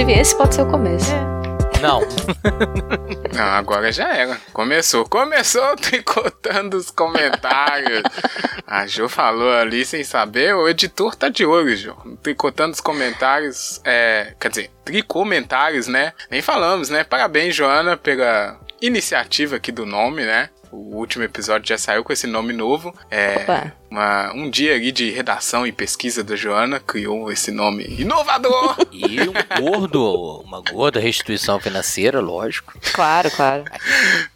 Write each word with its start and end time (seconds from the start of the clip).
Inclusive, 0.00 0.18
esse 0.18 0.34
pode 0.34 0.54
ser 0.54 0.62
o 0.62 0.66
começo. 0.66 1.10
Não. 1.82 2.00
Não, 3.36 3.44
agora 3.44 3.92
já 3.92 4.08
era. 4.16 4.40
Começou. 4.50 5.06
Começou 5.06 5.76
tricotando 5.76 6.78
os 6.78 6.90
comentários. 6.90 8.02
A 8.66 8.86
Jo 8.86 9.10
falou 9.10 9.52
ali 9.52 9.84
sem 9.84 10.02
saber. 10.02 10.54
O 10.54 10.66
editor 10.66 11.14
tá 11.14 11.28
de 11.28 11.44
olho, 11.44 11.76
Jo. 11.76 11.94
Tricotando 12.22 12.72
os 12.72 12.80
comentários. 12.80 13.78
É, 13.84 14.32
quer 14.40 14.48
dizer, 14.48 14.70
tricomentários, 14.86 15.86
né? 15.86 16.14
Nem 16.30 16.40
falamos, 16.40 16.88
né? 16.88 17.04
Parabéns, 17.04 17.54
Joana, 17.54 17.94
pela 17.94 18.58
iniciativa 18.80 19.56
aqui 19.56 19.70
do 19.70 19.84
nome, 19.84 20.24
né? 20.24 20.48
O 20.72 20.96
último 20.96 21.24
episódio 21.24 21.68
já 21.68 21.76
saiu 21.76 22.02
com 22.02 22.12
esse 22.12 22.26
nome 22.26 22.54
novo. 22.54 22.94
É 23.10 23.42
Opa. 23.42 23.79
Uma, 23.90 24.32
um 24.32 24.48
dia 24.48 24.74
ali 24.74 24.92
de 24.92 25.10
redação 25.10 25.66
e 25.66 25.72
pesquisa 25.72 26.22
da 26.22 26.36
Joana 26.36 26.78
criou 26.78 27.30
esse 27.32 27.50
nome 27.50 27.84
inovador. 27.98 28.76
E 28.92 29.20
um 29.22 29.32
gordo, 29.70 30.42
uma 30.44 30.60
gorda 30.60 31.00
restituição 31.00 31.58
financeira, 31.58 32.20
lógico. 32.20 32.74
Claro, 32.92 33.30
claro. 33.30 33.64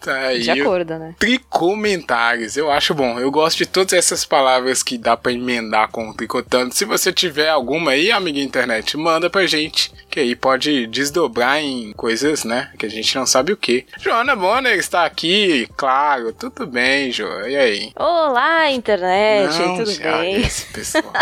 tá 0.01 0.15
aí. 0.15 0.41
De 0.41 0.51
acordo, 0.51 0.99
né? 0.99 1.15
Tricomentários, 1.19 2.57
eu 2.57 2.71
acho 2.71 2.95
bom. 2.95 3.19
Eu 3.19 3.31
gosto 3.31 3.59
de 3.59 3.67
todas 3.67 3.93
essas 3.93 4.25
palavras 4.25 4.83
que 4.83 4.97
dá 4.97 5.17
pra 5.17 5.33
emendar 5.33 5.91
com 5.91 6.09
o 6.09 6.15
tricotando. 6.15 6.75
Se 6.75 6.85
você 6.85 7.13
tiver 7.13 7.51
alguma 7.51 7.93
aí, 7.93 8.11
amiga 8.11 8.41
internet, 8.41 8.97
manda 8.97 9.29
pra 9.29 9.47
gente. 9.47 9.93
Que 10.09 10.21
aí 10.21 10.35
pode 10.35 10.87
desdobrar 10.87 11.61
em 11.61 11.93
coisas, 11.93 12.45
né? 12.45 12.71
Que 12.79 12.87
a 12.87 12.91
gente 12.91 13.15
não 13.17 13.27
sabe 13.27 13.53
o 13.53 13.57
que. 13.57 13.87
Joana 14.01 14.35
Bonner 14.35 14.79
está 14.79 15.05
aqui, 15.05 15.69
claro. 15.77 16.33
Tudo 16.33 16.67
bem, 16.67 17.13
Jo. 17.13 17.27
E 17.47 17.57
aí? 17.57 17.93
Olá, 17.97 18.71
internet, 18.71 19.44
Não, 19.47 19.77
tudo 19.79 19.93
já, 19.93 20.19
bem? 20.19 20.37
Esse 20.43 20.67
pessoal. 20.67 21.05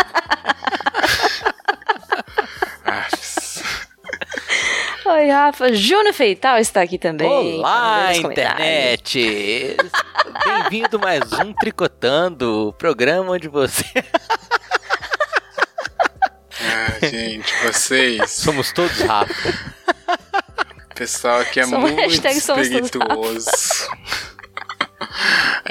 Ah, 2.85 3.07
Oi, 5.05 5.29
Rafa. 5.29 5.73
Júnior 5.73 6.13
Feital 6.13 6.57
está 6.59 6.81
aqui 6.81 6.97
também. 6.97 7.27
Olá, 7.27 8.13
internet! 8.15 9.77
Bem-vindo 10.45 10.97
a 10.97 10.99
mais 10.99 11.31
um 11.33 11.53
Tricotando, 11.53 12.67
o 12.69 12.73
programa 12.73 13.31
onde 13.31 13.47
você. 13.47 13.85
ah, 16.61 17.05
gente, 17.07 17.53
vocês. 17.65 18.31
Somos 18.31 18.71
todos 18.71 18.99
Rafa. 19.01 19.49
O 20.91 20.95
pessoal 20.95 21.39
aqui 21.39 21.59
é 21.59 21.65
Somos- 21.65 21.91
muito 21.91 22.27
espirituoso. 22.27 23.49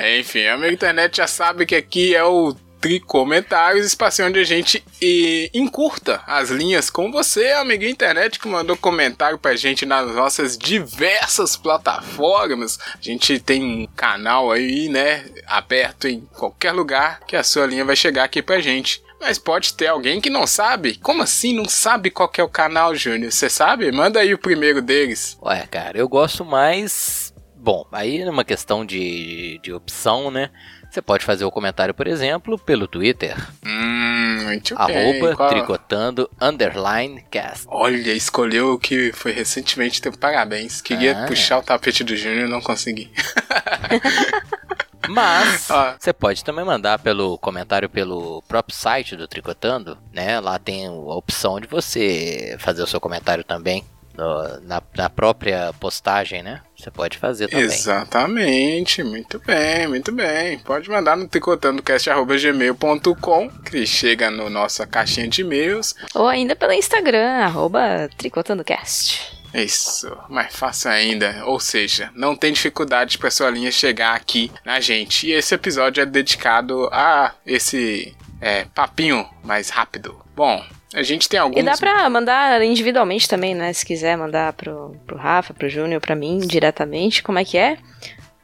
É, 0.03 0.19
Enfim, 0.19 0.45
a 0.47 0.69
internet 0.69 1.19
já 1.19 1.29
sabe 1.29 1.65
que 1.65 1.77
aqui 1.77 2.13
é 2.13 2.25
o 2.25 2.53
Tricomentários, 2.81 3.87
espaço 3.87 4.25
onde 4.25 4.41
a 4.41 4.43
gente 4.43 4.85
e, 5.01 5.49
encurta 5.55 6.21
as 6.27 6.51
linhas 6.51 6.91
com 6.91 7.13
você, 7.13 7.53
amiga 7.53 7.89
internet, 7.89 8.41
que 8.41 8.49
mandou 8.49 8.77
comentário 8.77 9.39
pra 9.39 9.55
gente 9.55 9.87
nas 9.87 10.13
nossas 10.13 10.59
diversas 10.59 11.57
plataformas. 11.57 12.81
A 12.95 13.01
gente 13.01 13.39
tem 13.39 13.63
um 13.63 13.87
canal 13.95 14.51
aí, 14.51 14.89
né, 14.89 15.25
aberto 15.47 16.09
em 16.09 16.23
qualquer 16.37 16.73
lugar 16.73 17.21
que 17.21 17.37
a 17.37 17.45
sua 17.45 17.67
linha 17.67 17.85
vai 17.85 17.95
chegar 17.95 18.25
aqui 18.25 18.43
pra 18.43 18.61
gente. 18.61 19.01
Mas 19.21 19.39
pode 19.39 19.75
ter 19.75 19.87
alguém 19.87 20.21
que 20.21 20.29
não 20.29 20.49
sabe. 20.49 20.97
Como 20.97 21.23
assim 21.23 21.55
não 21.55 21.69
sabe 21.69 22.11
qual 22.11 22.29
é 22.37 22.43
o 22.43 22.49
canal, 22.49 22.93
Júnior? 22.93 23.31
Você 23.31 23.49
sabe? 23.49 23.93
Manda 23.93 24.19
aí 24.19 24.35
o 24.35 24.39
primeiro 24.39 24.83
deles. 24.83 25.39
Ué, 25.41 25.65
cara, 25.71 25.97
eu 25.97 26.09
gosto 26.09 26.45
mais. 26.45 27.22
Bom, 27.63 27.87
aí 27.93 28.25
numa 28.25 28.43
questão 28.45 28.85
de, 28.85 29.61
de 29.63 29.73
opção, 29.73 30.33
né? 30.33 30.51
Você 30.91 31.01
pode 31.01 31.25
fazer 31.25 31.45
o 31.45 31.51
comentário, 31.51 31.95
por 31.95 32.09
exemplo, 32.09 32.59
pelo 32.59 32.89
Twitter. 32.89 33.37
Hum, 33.65 34.39
muito 34.43 34.75
bem. 34.75 34.97
Arroba 34.97 35.37
Qual- 35.37 35.49
tricotando 35.49 36.29
underline 36.41 37.23
cast. 37.31 37.65
Olha, 37.69 38.13
escolheu 38.13 38.73
o 38.73 38.79
que 38.81 39.13
foi 39.13 39.31
recentemente. 39.31 40.01
Então, 40.01 40.13
parabéns. 40.13 40.81
Queria 40.81 41.23
Ah. 41.23 41.27
puxar 41.27 41.59
o 41.59 41.63
tapete 41.63 42.03
do 42.03 42.17
Júnior 42.17 42.49
e 42.49 42.51
não 42.51 42.61
consegui. 42.61 43.11
Mas 45.09 45.71
Ah. 45.71 45.97
você 45.99 46.13
pode 46.13 46.45
também 46.45 46.65
mandar 46.65 46.99
pelo 46.99 47.37
comentário 47.39 47.89
pelo 47.89 48.43
próprio 48.49 48.77
site 48.77 49.17
do 49.17 49.27
Tricotando, 49.27 49.99
né? 50.13 50.39
Lá 50.41 50.59
tem 50.59 50.87
a 50.87 50.93
opção 50.93 51.61
de 51.61 51.67
você 51.67 52.57
fazer 52.59 52.83
o 52.83 52.87
seu 52.87 53.01
comentário 53.01 53.43
também 53.45 53.85
no- 54.17 54.61
na, 54.61 54.83
na 54.95 55.11
própria 55.11 55.73
postagem, 55.81 56.43
né? 56.43 56.61
Você 56.83 56.91
pode 56.91 57.17
fazer 57.17 57.47
também. 57.47 57.65
Exatamente, 57.65 59.05
muito 59.05 59.39
bem, 59.39 59.87
muito 59.87 60.11
bem. 60.11 60.59
Pode 60.59 60.91
mandar 60.91 61.17
no 61.17 61.29
tricotandocast.gmail.com 61.29 63.49
que 63.65 63.87
chega 63.87 64.29
na 64.33 64.51
nossa 64.51 64.85
caixinha 64.85 65.29
de 65.29 65.43
e-mails. 65.43 65.95
Ou 66.13 66.27
ainda 66.27 66.57
pelo 66.57 66.73
Instagram, 66.73 67.45
arroba 67.45 68.11
tricotandocast. 68.19 69.41
Isso, 69.55 70.11
mais 70.29 70.53
fácil 70.57 70.91
ainda. 70.91 71.45
Ou 71.45 71.61
seja, 71.61 72.11
não 72.17 72.35
tem 72.35 72.53
dificuldade 72.53 73.17
para 73.17 73.31
sua 73.31 73.49
linha 73.49 73.71
chegar 73.71 74.17
aqui 74.17 74.51
na 74.65 74.81
gente. 74.81 75.29
E 75.29 75.33
esse 75.33 75.55
episódio 75.55 76.03
é 76.03 76.07
dedicado 76.07 76.89
a 76.91 77.33
esse 77.47 78.13
é, 78.41 78.65
papinho 78.75 79.25
mais 79.45 79.71
rápido. 79.71 80.21
Bom, 80.35 80.61
a 80.95 81.03
gente 81.03 81.29
tem 81.29 81.41
alguns. 81.41 81.61
E 81.61 81.63
dá 81.63 81.77
pra 81.77 82.09
mandar 82.11 82.63
individualmente 82.63 83.29
também, 83.29 83.55
né? 83.55 83.73
Se 83.73 83.85
quiser 83.85 84.17
mandar 84.17 84.53
pro, 84.53 84.97
pro 85.07 85.17
Rafa, 85.17 85.55
pro 85.55 85.69
Júnior, 85.69 86.01
pra 86.01 86.15
mim, 86.15 86.39
diretamente. 86.39 87.23
Como 87.23 87.39
é 87.39 87.45
que 87.45 87.57
é? 87.57 87.79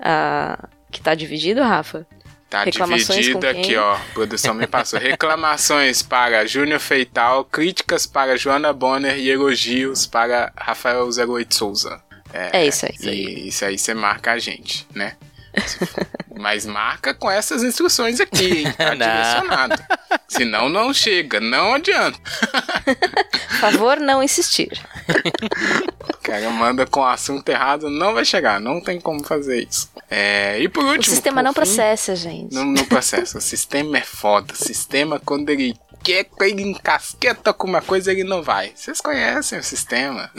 Ah, 0.01 0.69
que 0.91 1.01
tá 1.01 1.15
dividido, 1.15 1.63
Rafa? 1.63 2.07
Tá 2.49 2.65
quem? 3.53 3.61
aqui, 3.61 3.77
ó. 3.77 3.95
A 3.95 4.01
produção 4.15 4.55
me 4.55 4.67
passou. 4.67 4.99
Reclamações 4.99 6.03
para 6.03 6.47
Júnior 6.47 6.81
Feital, 6.81 7.45
críticas 7.45 8.07
para 8.07 8.37
Joana 8.39 8.73
Bonner 8.73 9.19
e 9.19 9.29
elogios 9.29 10.07
para 10.07 10.51
Rafael 10.57 11.07
08 11.09 11.55
Souza. 11.55 12.03
É 12.33 12.67
isso 12.67 12.87
aí. 12.87 12.95
E 13.01 13.49
isso 13.49 13.65
aí 13.65 13.79
você 13.79 13.93
marca 13.93 14.33
a 14.33 14.39
gente, 14.39 14.87
né? 14.95 15.17
Mas 16.39 16.65
marca 16.67 17.13
com 17.13 17.31
essas 17.31 17.63
instruções 17.65 18.21
aqui, 18.21 18.61
hein? 18.61 18.73
Tá 18.79 18.95
Não. 18.95 19.07
direcionado. 19.07 19.83
Senão 20.29 20.69
não 20.69 20.93
chega, 20.95 21.41
não 21.41 21.75
adianta. 21.75 22.19
Por 23.51 23.59
favor, 23.59 23.99
não 23.99 24.23
insistir. 24.23 24.71
O 26.09 26.19
cara 26.23 26.49
manda 26.51 26.87
com 26.87 27.01
o 27.01 27.07
assunto 27.07 27.49
errado, 27.49 27.91
não 27.91 28.15
vai 28.15 28.25
chegar, 28.25 28.61
não 28.61 28.81
tem 28.81 29.01
como 29.01 29.25
fazer 29.25 29.67
isso. 29.69 29.91
É, 30.11 30.61
e 30.61 30.69
por 30.69 30.85
O 30.85 30.89
último. 30.89 31.15
sistema 31.15 31.41
por 31.41 31.45
não 31.45 31.53
fim, 31.53 31.57
processa, 31.57 32.15
gente. 32.15 32.55
Não, 32.55 32.65
não 32.65 32.85
processa. 32.85 33.39
O 33.39 33.41
sistema 33.41 33.99
é 33.99 34.03
foda. 34.03 34.53
O 34.53 34.57
sistema, 34.57 35.21
quando 35.25 35.51
ele 35.51 35.75
quer, 36.03 36.27
ele 36.43 36.63
encasqueta 36.63 37.53
com 37.53 37.67
uma 37.67 37.83
coisa, 37.83 38.13
ele 38.13 38.25
não 38.25 38.43
vai. 38.43 38.73
Vocês 38.75 39.01
conhecem 39.01 39.59
o 39.59 39.63
sistema. 39.65 40.31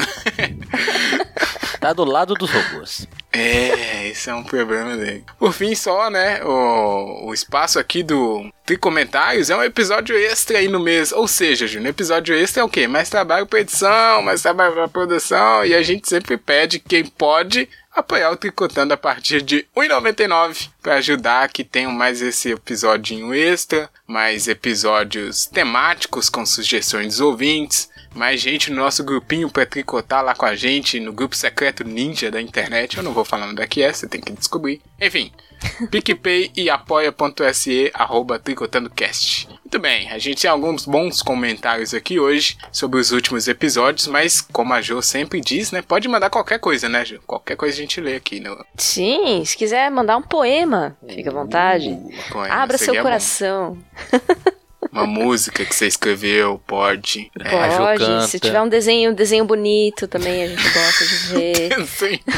Tá 1.80 1.94
do 1.94 2.04
lado 2.04 2.34
dos 2.34 2.52
robôs. 2.52 3.08
É, 3.32 4.08
esse 4.08 4.30
é 4.30 4.34
um 4.34 4.44
problema 4.44 4.98
dele. 4.98 5.24
Por 5.38 5.54
fim, 5.54 5.74
só, 5.76 6.10
né? 6.10 6.44
O, 6.44 7.28
o 7.28 7.34
espaço 7.34 7.80
aqui 7.80 8.04
do 8.04 8.52
Tricomentários 8.66 9.50
é 9.50 9.56
um 9.56 9.64
episódio 9.64 10.18
extra 10.18 10.58
aí 10.58 10.68
no 10.68 10.80
mês. 10.80 11.12
Ou 11.12 11.28
seja, 11.28 11.68
Júnior, 11.68 11.92
episódio 11.92 12.36
extra 12.36 12.62
é 12.62 12.66
o 12.66 12.70
quê? 12.70 12.88
Mais 12.88 13.10
trabalho 13.10 13.46
pra 13.46 13.62
edição, 13.62 14.22
mais 14.22 14.42
trabalho 14.42 14.74
pra 14.74 14.88
produção. 14.88 15.64
E 15.64 15.74
a 15.74 15.82
gente 15.82 16.10
sempre 16.10 16.38
pede 16.38 16.80
quem 16.80 17.06
pode 17.06 17.70
apoiar 17.96 18.32
o 18.32 18.38
Tricotando 18.38 18.94
a 18.94 18.98
partir 18.98 19.42
de 19.42 19.68
R$ 19.76 19.88
1,99 19.88 20.70
para 20.82 20.96
ajudar 20.96 21.50
que 21.50 21.64
tenham 21.64 21.92
mais 21.92 22.22
esse 22.22 22.52
episódio 22.52 23.34
extra, 23.34 23.90
mais 24.08 24.48
episódios 24.48 25.46
temáticos 25.46 26.30
com 26.30 26.46
sugestões 26.46 27.08
dos 27.08 27.22
ouvintes, 27.22 27.90
mais 28.14 28.42
gente 28.42 28.70
no 28.70 28.78
nosso 28.78 29.04
grupinho 29.04 29.50
para 29.50 29.66
tricotar 29.66 30.24
lá 30.24 30.34
com 30.36 30.46
a 30.46 30.56
gente 30.56 31.00
no 31.00 31.14
grupo 31.14 31.36
secreto 31.36 31.84
ninja 31.84 32.32
da 32.32 32.42
internet. 32.42 32.98
Eu 32.98 33.04
não 33.04 33.14
vou 33.14 33.26
falar 33.26 33.48
onde 33.48 33.62
é 33.62 33.68
que 33.68 33.82
é, 33.82 33.92
você 33.92 34.08
tem 34.08 34.22
que 34.22 34.32
descobrir. 34.34 34.82
Enfim, 35.00 35.32
PicPay 35.92 36.52
e 36.56 36.70
apoia.se 36.70 37.92
arroba 37.94 38.40
tricotandocast. 38.40 39.48
Muito 39.48 39.80
bem, 39.80 40.10
a 40.10 40.18
gente 40.18 40.42
tem 40.42 40.50
alguns 40.50 40.86
bons 40.86 41.22
comentários 41.22 41.94
aqui 41.94 42.20
hoje 42.20 42.58
sobre 42.72 43.00
os 43.00 43.12
últimos 43.12 43.48
episódios, 43.48 44.08
mas 44.08 44.42
como 44.42 44.74
a 44.74 44.82
Jo 44.82 45.02
sempre 45.02 45.40
diz, 45.40 45.72
né? 45.72 45.82
Pode 45.82 46.08
mandar 46.08 46.30
qualquer 46.30 46.60
coisa, 46.60 46.90
né, 46.90 47.06
Jo? 47.06 47.22
Qualquer 47.26 47.56
coisa 47.56 47.78
a 47.78 47.82
gente 47.82 48.02
lê 48.02 48.16
aqui 48.16 48.40
no 48.40 48.66
Sim, 48.76 49.44
se 49.46 49.56
quiser 49.56 49.92
mandar 49.92 50.18
um 50.18 50.24
poema, 50.24 50.98
fica 51.08 51.30
à 51.30 51.34
vontade. 51.34 51.96
poema. 52.32 52.54
Abra 52.56 52.78
seu 52.78 53.00
coração. 53.02 53.78
Uma 54.92 55.06
música 55.06 55.64
que 55.66 55.76
você 55.76 55.86
escreveu, 55.88 56.60
pode. 56.66 57.30
É, 57.40 57.78
Pode, 57.78 58.04
canta. 58.04 58.28
se 58.28 58.40
tiver 58.40 58.60
um 58.62 58.68
desenho, 58.68 59.12
um 59.12 59.14
desenho 59.14 59.46
bonito 59.46 60.08
também, 60.08 60.44
a 60.44 60.48
gente 60.48 60.64
gosta 60.64 61.06
de 61.06 61.16
ver. 61.34 61.86
Sim. 61.88 62.20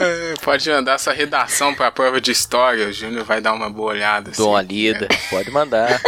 É, 0.00 0.34
pode 0.42 0.68
mandar 0.70 0.98
sua 0.98 1.12
redação 1.12 1.74
para 1.74 1.86
a 1.86 1.90
prova 1.90 2.20
de 2.20 2.30
história. 2.30 2.86
O 2.88 2.92
Júnior 2.92 3.24
vai 3.24 3.40
dar 3.40 3.52
uma 3.52 3.70
boa 3.70 3.92
olhada. 3.92 4.30
Dou 4.36 4.50
uma 4.50 4.60
assim, 4.60 4.68
lida. 4.68 5.00
né? 5.00 5.08
Pode 5.30 5.50
mandar. 5.50 6.00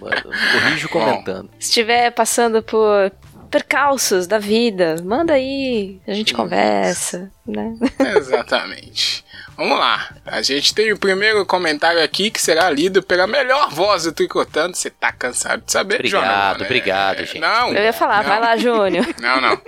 Manda- 0.00 0.22
Corrijo 0.52 0.88
comentando. 0.88 1.50
Se 1.58 1.68
estiver 1.68 2.10
passando 2.10 2.62
por 2.62 3.12
percalços 3.50 4.26
da 4.26 4.38
vida. 4.38 4.96
Manda 5.04 5.34
aí, 5.34 6.00
a 6.06 6.12
gente 6.12 6.32
conversa, 6.34 7.30
né? 7.46 7.74
Exatamente. 8.16 9.24
Vamos 9.60 9.78
lá. 9.78 10.08
A 10.24 10.40
gente 10.40 10.74
tem 10.74 10.90
o 10.90 10.98
primeiro 10.98 11.44
comentário 11.44 12.02
aqui 12.02 12.30
que 12.30 12.40
será 12.40 12.70
lido 12.70 13.02
pela 13.02 13.26
melhor 13.26 13.68
voz 13.68 14.04
do 14.04 14.12
Tricotando. 14.12 14.74
Você 14.74 14.88
tá 14.88 15.12
cansado 15.12 15.62
de 15.66 15.70
saber, 15.70 15.96
Obrigado, 15.96 16.22
Joana, 16.22 16.64
obrigado, 16.64 17.20
é, 17.20 17.26
gente. 17.26 17.40
Não. 17.40 17.68
Eu 17.68 17.84
ia 17.84 17.92
falar, 17.92 18.22
não, 18.22 18.30
vai 18.30 18.40
lá, 18.40 18.56
Júnior. 18.56 19.06
Não, 19.20 19.38
não. 19.38 19.60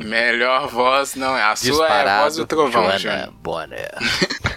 melhor 0.00 0.66
voz 0.66 1.14
não 1.14 1.38
é. 1.38 1.42
A 1.44 1.54
sua 1.54 1.86
é 1.86 2.08
a 2.08 2.22
voz 2.22 2.34
do 2.34 2.44
trovão, 2.44 2.98
Júnior. 2.98 3.32
Bonner. 3.34 3.94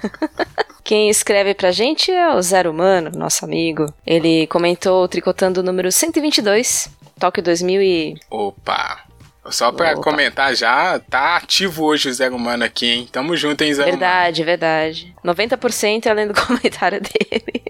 Quem 0.84 1.12
escreve 1.12 1.54
pra 1.54 1.70
gente 1.70 2.10
é 2.10 2.34
o 2.34 2.42
Zero 2.42 2.72
Humano, 2.72 3.12
nosso 3.14 3.46
amigo. 3.46 3.94
Ele 4.04 4.48
comentou 4.48 5.08
tricotando 5.08 5.60
o 5.60 5.64
número 5.64 5.92
122, 5.92 6.90
Tóquio 7.20 7.44
2000 7.44 7.82
e... 7.84 8.16
Opa. 8.32 9.04
Só 9.50 9.72
pra 9.72 9.92
Opa. 9.92 10.02
comentar 10.02 10.56
já, 10.56 11.00
tá 11.00 11.36
ativo 11.36 11.84
hoje 11.84 12.08
o 12.10 12.14
Zero 12.14 12.36
Humano 12.36 12.64
aqui, 12.64 12.90
hein? 12.90 13.10
Tamo 13.12 13.36
junto, 13.36 13.62
hein, 13.62 13.74
Zero 13.74 13.90
Verdade, 13.90 14.44
verdade. 14.44 15.14
90% 15.24 16.06
é 16.06 16.10
além 16.10 16.28
do 16.28 16.34
comentário 16.48 17.02
dele. 17.02 17.64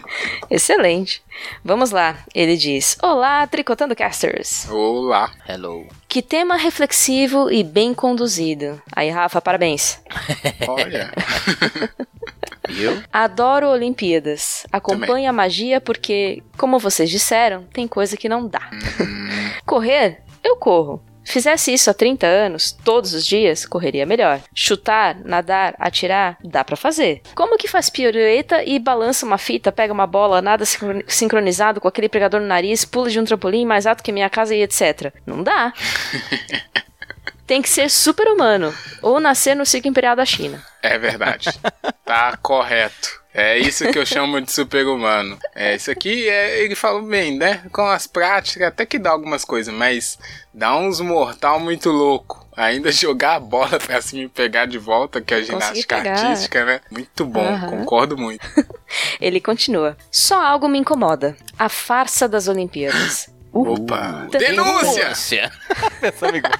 Excelente. 0.50 1.22
Vamos 1.64 1.90
lá. 1.90 2.16
Ele 2.34 2.56
diz: 2.56 2.96
Olá, 3.02 3.46
Tricotando 3.46 3.94
Casters. 3.94 4.64
Humano? 4.64 4.78
Olá. 5.06 5.30
Hello. 5.48 5.86
Que 6.08 6.22
tema 6.22 6.56
reflexivo 6.56 7.50
e 7.50 7.62
bem 7.62 7.92
conduzido. 7.92 8.80
Aí, 8.94 9.10
Rafa, 9.10 9.40
parabéns. 9.40 10.00
Olha. 10.66 11.12
Viu? 12.68 13.02
Adoro 13.12 13.68
Olimpíadas. 13.68 14.66
Acompanho 14.72 15.28
a 15.28 15.32
magia 15.32 15.80
porque, 15.80 16.42
como 16.56 16.78
vocês 16.78 17.10
disseram, 17.10 17.64
tem 17.72 17.86
coisa 17.86 18.16
que 18.16 18.28
não 18.28 18.46
dá. 18.46 18.70
Correr, 19.66 20.22
eu 20.42 20.56
corro. 20.56 21.02
Fizesse 21.24 21.72
isso 21.72 21.88
há 21.88 21.94
30 21.94 22.26
anos, 22.26 22.72
todos 22.72 23.14
os 23.14 23.24
dias, 23.24 23.64
correria 23.64 24.04
melhor. 24.04 24.40
Chutar, 24.52 25.16
nadar, 25.24 25.72
atirar, 25.78 26.36
dá 26.44 26.64
pra 26.64 26.74
fazer. 26.74 27.22
Como 27.36 27.56
que 27.56 27.68
faz 27.68 27.88
pirueta 27.88 28.64
e 28.64 28.76
balança 28.80 29.24
uma 29.24 29.38
fita, 29.38 29.70
pega 29.70 29.92
uma 29.92 30.04
bola, 30.06 30.42
nada 30.42 30.64
sincro- 30.64 31.04
sincronizado 31.06 31.80
com 31.80 31.86
aquele 31.86 32.08
pregador 32.08 32.40
no 32.40 32.46
nariz, 32.48 32.84
pula 32.84 33.08
de 33.08 33.20
um 33.20 33.24
trampolim 33.24 33.64
mais 33.64 33.86
alto 33.86 34.02
que 34.02 34.10
minha 34.10 34.28
casa 34.28 34.52
e 34.52 34.62
etc? 34.62 35.14
Não 35.24 35.44
dá. 35.44 35.72
Tem 37.46 37.62
que 37.62 37.68
ser 37.68 37.88
super-humano 37.88 38.74
ou 39.00 39.20
nascer 39.20 39.54
no 39.54 39.64
Circo 39.66 39.86
Imperial 39.86 40.16
da 40.16 40.24
China. 40.24 40.60
É 40.82 40.98
verdade. 40.98 41.50
Tá 42.04 42.36
correto. 42.38 43.21
É 43.34 43.56
isso 43.58 43.90
que 43.90 43.98
eu 43.98 44.04
chamo 44.04 44.40
de 44.42 44.52
super-humano. 44.52 45.38
É, 45.54 45.74
isso 45.74 45.90
aqui 45.90 46.28
é, 46.28 46.62
ele 46.62 46.74
falou 46.74 47.02
bem, 47.02 47.36
né? 47.38 47.62
Com 47.72 47.86
as 47.86 48.06
práticas, 48.06 48.68
até 48.68 48.84
que 48.84 48.98
dá 48.98 49.10
algumas 49.10 49.42
coisas, 49.44 49.72
mas 49.72 50.18
dá 50.52 50.76
uns 50.76 51.00
mortal 51.00 51.58
muito 51.58 51.88
louco. 51.90 52.46
Ainda 52.54 52.92
jogar 52.92 53.36
a 53.36 53.40
bola 53.40 53.78
pra 53.78 54.02
cima 54.02 54.24
e 54.24 54.28
pegar 54.28 54.66
de 54.66 54.76
volta, 54.76 55.20
que 55.20 55.32
é 55.32 55.38
a 55.38 55.42
ginástica 55.42 55.96
artística, 55.96 56.64
né? 56.64 56.80
Muito 56.90 57.24
bom, 57.24 57.40
Aham. 57.46 57.70
concordo 57.70 58.18
muito. 58.18 58.46
Ele 59.18 59.40
continua. 59.40 59.96
Só 60.10 60.38
algo 60.44 60.68
me 60.68 60.78
incomoda. 60.78 61.34
A 61.58 61.70
farsa 61.70 62.28
das 62.28 62.48
Olimpíadas. 62.48 63.30
Opa! 63.50 64.28
Tá- 64.30 64.38
Denúncia! 64.38 65.02
Denúncia. 65.04 65.52
Pensamos 66.00 66.36
igual. 66.36 66.52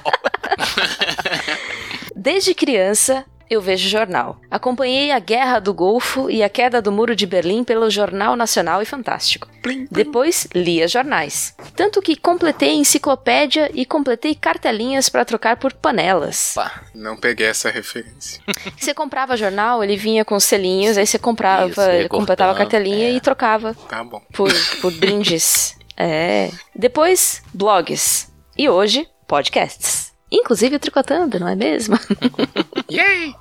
Desde 2.14 2.54
criança, 2.54 3.24
eu 3.52 3.60
vejo 3.60 3.88
jornal. 3.88 4.38
Acompanhei 4.50 5.10
a 5.12 5.18
Guerra 5.18 5.58
do 5.60 5.72
Golfo 5.74 6.30
e 6.30 6.42
a 6.42 6.48
queda 6.48 6.80
do 6.82 6.90
Muro 6.92 7.14
de 7.14 7.26
Berlim 7.26 7.64
pelo 7.64 7.90
Jornal 7.90 8.34
Nacional 8.36 8.80
e 8.82 8.84
Fantástico. 8.86 9.48
Plim, 9.62 9.86
plim. 9.86 9.88
Depois, 9.90 10.46
lia 10.54 10.88
jornais. 10.88 11.54
Tanto 11.76 12.00
que 12.02 12.16
completei 12.16 12.74
enciclopédia 12.74 13.70
e 13.74 13.84
completei 13.86 14.34
cartelinhas 14.34 15.08
para 15.08 15.24
trocar 15.24 15.56
por 15.56 15.72
panelas. 15.72 16.52
Pá. 16.54 16.82
Não 16.94 17.16
peguei 17.16 17.46
essa 17.46 17.70
referência. 17.70 18.40
Você 18.76 18.92
comprava 18.94 19.36
jornal, 19.36 19.84
ele 19.84 19.96
vinha 19.96 20.24
com 20.24 20.38
selinhos, 20.40 20.96
aí 20.98 21.06
você 21.06 21.18
comprava, 21.18 21.68
Isso, 21.68 22.08
completava 22.08 22.52
a 22.52 22.54
cartelinha 22.54 23.08
é. 23.08 23.12
e 23.12 23.20
trocava 23.20 23.74
Tá 23.88 24.02
bom. 24.02 24.20
por, 24.32 24.50
por 24.80 24.92
brindes. 24.98 25.76
É. 25.96 26.50
Depois, 26.74 27.42
blogs. 27.54 28.30
E 28.56 28.68
hoje, 28.68 29.06
podcasts. 29.28 30.01
Inclusive 30.32 30.76
o 30.76 30.78
Tricotando, 30.78 31.38
não 31.38 31.46
é 31.46 31.54
mesmo? 31.54 31.98
Yay! 32.90 33.34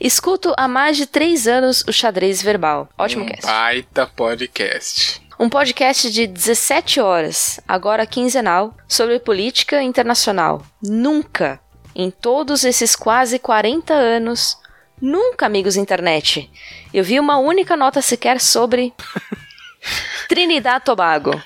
Escuto 0.00 0.54
há 0.56 0.68
mais 0.68 0.96
de 0.96 1.06
três 1.06 1.48
anos 1.48 1.82
o 1.88 1.92
Xadrez 1.92 2.40
Verbal. 2.40 2.88
Ótimo 2.96 3.24
um 3.24 3.26
cast. 3.26 3.44
baita 3.44 4.06
podcast. 4.06 5.20
Um 5.40 5.48
podcast 5.48 6.08
de 6.12 6.28
17 6.28 7.00
horas, 7.00 7.58
agora 7.66 8.06
quinzenal, 8.06 8.76
sobre 8.86 9.18
política 9.18 9.82
internacional. 9.82 10.64
Nunca, 10.80 11.58
em 11.96 12.12
todos 12.12 12.62
esses 12.62 12.94
quase 12.94 13.40
40 13.40 13.92
anos, 13.92 14.56
nunca, 15.02 15.46
amigos 15.46 15.76
internet, 15.76 16.48
eu 16.94 17.02
vi 17.02 17.18
uma 17.18 17.38
única 17.38 17.76
nota 17.76 18.00
sequer 18.00 18.40
sobre 18.40 18.94
Trinidad 20.28 20.80
Tobago. 20.80 21.32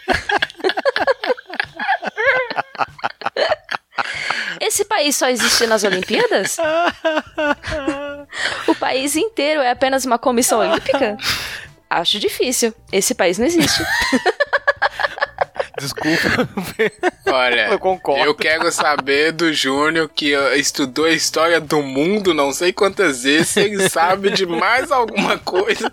Esse 4.60 4.84
país 4.84 5.16
só 5.16 5.28
existe 5.28 5.66
nas 5.66 5.84
Olimpíadas? 5.84 6.56
O 8.66 8.74
país 8.74 9.14
inteiro 9.16 9.60
é 9.60 9.70
apenas 9.70 10.04
uma 10.04 10.18
comissão 10.18 10.60
olímpica? 10.60 11.16
Acho 11.90 12.18
difícil. 12.18 12.74
Esse 12.90 13.14
país 13.14 13.36
não 13.38 13.44
existe. 13.46 13.82
Desculpa. 15.78 16.48
Olha, 17.26 17.68
Eu 17.68 17.78
concordo. 17.78 18.24
eu 18.24 18.34
quero 18.34 18.70
saber 18.70 19.32
do 19.32 19.52
Júnior 19.52 20.08
que 20.08 20.32
estudou 20.56 21.06
a 21.06 21.10
história 21.10 21.60
do 21.60 21.82
mundo 21.82 22.32
não 22.34 22.52
sei 22.52 22.72
quantas 22.72 23.22
vezes, 23.24 23.48
se 23.48 23.60
ele 23.60 23.88
sabe 23.88 24.30
de 24.30 24.46
mais 24.46 24.92
alguma 24.92 25.38
coisa 25.38 25.90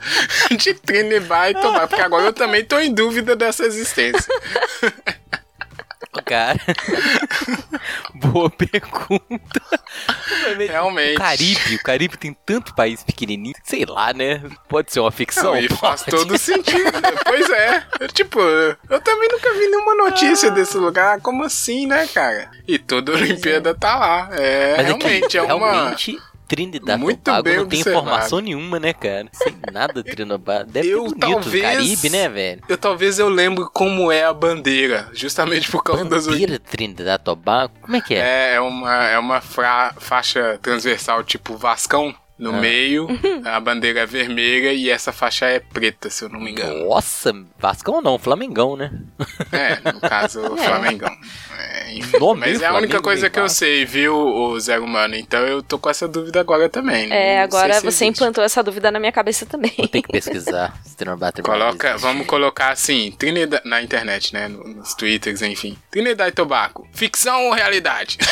de 0.52 0.74
Trinidad 0.74 1.52
e 1.52 1.54
Tobago, 1.62 1.88
porque 1.88 2.02
agora 2.02 2.26
eu 2.26 2.34
também 2.34 2.64
tô 2.64 2.78
em 2.80 2.94
dúvida 2.94 3.36
dessa 3.36 3.64
existência. 3.66 4.32
Cara. 6.30 6.60
Boa 8.14 8.52
pergunta. 8.52 9.62
Realmente. 10.70 11.16
O 11.16 11.18
Caribe, 11.18 11.76
o 11.76 11.84
Caribe 11.84 12.18
tem 12.18 12.38
tanto 12.46 12.76
país 12.76 13.04
pequenininho, 13.04 13.56
sei 13.64 13.84
lá, 13.84 14.14
né? 14.14 14.44
Pode 14.68 14.94
ser 14.94 15.00
uma 15.00 15.10
ficção. 15.10 15.60
Não, 15.60 15.78
faz 15.78 16.04
todo 16.04 16.38
sentido. 16.38 16.92
né? 17.02 17.12
Pois 17.26 17.50
é. 17.50 17.84
Eu, 18.00 18.08
tipo, 18.08 18.40
eu 18.40 19.02
também 19.02 19.28
nunca 19.30 19.52
vi 19.54 19.68
nenhuma 19.68 19.96
notícia 19.96 20.50
desse 20.52 20.78
lugar. 20.78 21.20
Como 21.20 21.44
assim, 21.44 21.86
né, 21.86 22.08
cara? 22.08 22.50
E 22.68 22.78
toda 22.80 23.12
a 23.12 23.16
Olimpíada 23.16 23.76
tá 23.76 23.98
lá. 23.98 24.30
É, 24.34 24.78
Mas 24.78 24.90
é 24.90 24.94
que 24.94 25.08
realmente, 25.08 25.38
é 25.38 25.42
uma. 25.54 25.72
realmente 25.72 26.18
Trinidad 26.50 27.00
Muito 27.00 27.22
Tobago 27.22 27.44
bem 27.44 27.58
não 27.58 27.68
tem 27.68 27.80
observado. 27.80 28.06
informação 28.08 28.40
nenhuma, 28.40 28.80
né, 28.80 28.92
cara? 28.92 29.28
Sem 29.32 29.56
nada 29.72 30.02
de 30.04 30.10
Trinidad. 30.12 30.66
Deve 30.68 30.90
Eu 30.90 31.04
ter 31.04 31.10
bonito 31.16 31.20
talvez- 31.42 31.62
Caribe, 31.64 32.10
né, 32.10 32.28
velho? 32.28 32.62
Eu 32.68 32.78
talvez 32.78 33.20
eu 33.20 33.30
lembre 33.30 33.66
como 33.72 34.12
é 34.12 34.24
a 34.26 34.34
bandeira, 34.34 35.08
justamente 35.14 35.70
por 35.72 35.84
causa 35.84 36.04
das 36.06 36.26
Bandeira 36.28 36.58
Trinidad 36.60 37.22
Tobago? 37.22 37.74
Como 37.82 37.96
é 37.96 38.02
que 38.02 38.16
é? 38.16 38.18
É, 38.18 38.54
é 38.56 38.60
uma, 38.60 39.04
é 39.06 39.20
uma 39.20 39.40
fra- 39.42 39.94
faixa 40.00 40.60
transversal 40.62 41.24
tipo 41.24 41.56
Vascão 41.56 42.14
no 42.38 42.52
Ah. 42.52 42.54
meio, 42.54 43.06
a 43.46 43.60
bandeira 43.60 44.00
é 44.00 44.06
vermelha 44.06 44.72
e 44.72 44.90
essa 44.90 45.12
faixa 45.12 45.46
é 45.46 45.60
preta, 45.60 46.10
se 46.10 46.24
eu 46.24 46.30
não 46.30 46.40
me 46.40 46.52
engano. 46.52 46.86
Nossa, 46.88 47.34
Vascão 47.60 48.02
não, 48.02 48.18
Flamengão, 48.18 48.78
né? 48.78 48.92
É, 49.52 49.92
no 49.92 50.00
caso, 50.00 50.40
o 50.42 50.56
Flamengão. 50.58 51.14
Nome 52.20 52.40
Mas 52.42 52.62
é 52.62 52.66
a 52.68 52.74
única 52.76 53.02
coisa 53.02 53.30
que 53.30 53.40
eu 53.40 53.50
sei, 53.50 53.86
viu, 53.86 54.16
o 54.16 54.60
Zé 54.60 54.78
Humano? 54.80 55.16
Então 55.16 55.40
eu 55.48 55.64
tô 55.64 55.78
com 55.80 55.90
essa 55.90 56.08
dúvida 56.08 56.40
agora 56.40 56.70
também. 56.70 57.12
É, 57.12 57.38
Não 57.38 57.44
agora 57.44 57.74
se 57.76 57.80
você 57.82 57.88
existe. 58.06 58.06
implantou 58.06 58.44
essa 58.44 58.62
dúvida 58.64 58.92
na 58.92 59.00
minha 59.00 59.12
cabeça 59.12 59.46
também. 59.46 59.74
Vou 59.78 59.88
ter 59.88 60.02
que 60.02 60.12
pesquisar. 60.12 60.74
Coloca, 61.44 61.98
vamos 61.98 62.28
colocar 62.28 62.72
assim, 62.72 63.12
Trinidad, 63.18 63.62
na 63.66 63.82
internet, 63.82 64.34
né? 64.34 64.48
no- 64.48 64.64
Nos 64.68 64.94
twitters, 64.94 65.42
enfim. 65.42 65.78
Trinidad 65.90 66.28
e 66.30 66.32
Tobago. 66.32 66.88
Ficção 66.94 67.46
ou 67.48 67.54
realidade? 67.54 68.18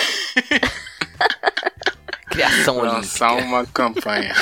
Criação 2.29 2.79
Lançar 2.81 3.31
olímpica. 3.33 3.47
uma 3.49 3.65
campanha. 3.65 4.35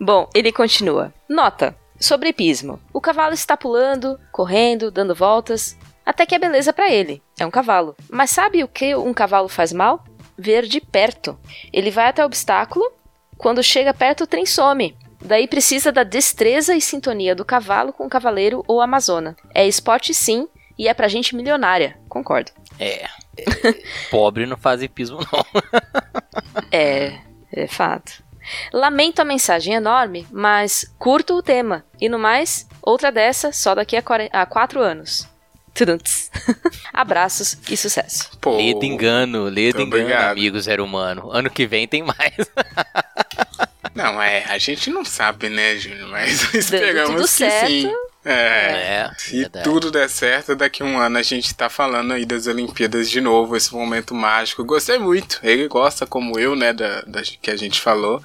Bom, 0.00 0.28
ele 0.34 0.52
continua. 0.52 1.12
Nota. 1.28 1.76
Sobre 2.00 2.30
hipismo. 2.30 2.80
O 2.92 3.00
cavalo 3.00 3.34
está 3.34 3.56
pulando, 3.56 4.18
correndo, 4.32 4.90
dando 4.90 5.14
voltas, 5.14 5.76
até 6.04 6.26
que 6.26 6.34
é 6.34 6.38
beleza 6.38 6.72
pra 6.72 6.90
ele. 6.90 7.22
É 7.38 7.46
um 7.46 7.50
cavalo. 7.50 7.96
Mas 8.10 8.30
sabe 8.30 8.62
o 8.62 8.68
que 8.68 8.94
um 8.94 9.14
cavalo 9.14 9.48
faz 9.48 9.72
mal? 9.72 10.04
Ver 10.36 10.66
de 10.66 10.80
perto. 10.80 11.38
Ele 11.72 11.90
vai 11.90 12.08
até 12.08 12.22
o 12.22 12.26
obstáculo, 12.26 12.84
quando 13.38 13.62
chega 13.62 13.94
perto 13.94 14.24
o 14.24 14.26
trem 14.26 14.46
some. 14.46 14.96
Daí 15.24 15.48
precisa 15.48 15.90
da 15.90 16.02
destreza 16.02 16.74
e 16.74 16.80
sintonia 16.80 17.34
do 17.34 17.44
cavalo 17.44 17.92
com 17.92 18.04
o 18.06 18.10
cavaleiro 18.10 18.62
ou 18.68 18.80
amazona. 18.80 19.34
É 19.54 19.66
esporte 19.66 20.12
sim, 20.12 20.46
e 20.78 20.88
é 20.88 20.94
pra 20.94 21.08
gente 21.08 21.34
milionária. 21.34 21.96
Concordo. 22.08 22.52
É. 22.78 23.06
Pobre 24.10 24.46
não 24.46 24.56
faz 24.56 24.82
hipismo, 24.82 25.18
não. 25.32 25.44
É, 26.70 27.20
é 27.52 27.66
fato. 27.66 28.22
Lamento 28.72 29.20
a 29.20 29.24
mensagem 29.24 29.74
enorme, 29.74 30.26
mas 30.30 30.84
curto 30.98 31.34
o 31.34 31.42
tema. 31.42 31.84
E 32.00 32.08
no 32.08 32.18
mais, 32.18 32.68
outra 32.82 33.10
dessa 33.10 33.52
só 33.52 33.74
daqui 33.74 33.96
a, 33.96 34.02
a 34.32 34.46
quatro 34.46 34.80
anos. 34.80 35.28
Tudunts. 35.74 36.30
Abraços 36.94 37.58
e 37.68 37.76
sucesso. 37.76 38.30
Pô, 38.40 38.56
ledo 38.56 38.84
engano, 38.84 39.44
ledo 39.44 39.82
engano, 39.82 40.02
obrigado. 40.02 40.30
amigo 40.30 40.60
zero 40.60 40.84
humano. 40.84 41.30
Ano 41.32 41.50
que 41.50 41.66
vem 41.66 41.88
tem 41.88 42.04
mais. 42.04 42.36
não, 43.92 44.22
é, 44.22 44.44
a 44.44 44.56
gente 44.56 44.88
não 44.88 45.04
sabe, 45.04 45.48
né, 45.48 45.76
Júnior? 45.76 46.08
Mas 46.08 46.42
esperamos 46.54 47.22
que 47.22 47.28
certo. 47.28 47.66
sim. 47.68 47.92
É, 48.26 48.30
é 48.30 49.10
se 49.18 49.40
verdade. 49.40 49.64
tudo 49.64 49.90
der 49.90 50.08
certo, 50.08 50.56
daqui 50.56 50.82
a 50.82 50.86
um 50.86 50.98
ano 50.98 51.18
a 51.18 51.22
gente 51.22 51.54
tá 51.54 51.68
falando 51.68 52.14
aí 52.14 52.24
das 52.24 52.46
Olimpíadas 52.46 53.10
de 53.10 53.20
novo, 53.20 53.54
esse 53.54 53.74
momento 53.74 54.14
mágico. 54.14 54.64
Gostei 54.64 54.98
muito. 54.98 55.40
Ele 55.42 55.68
gosta, 55.68 56.06
como 56.06 56.38
eu, 56.38 56.56
né, 56.56 56.72
da, 56.72 57.02
da 57.02 57.20
que 57.20 57.50
a 57.50 57.56
gente 57.56 57.80
falou. 57.80 58.22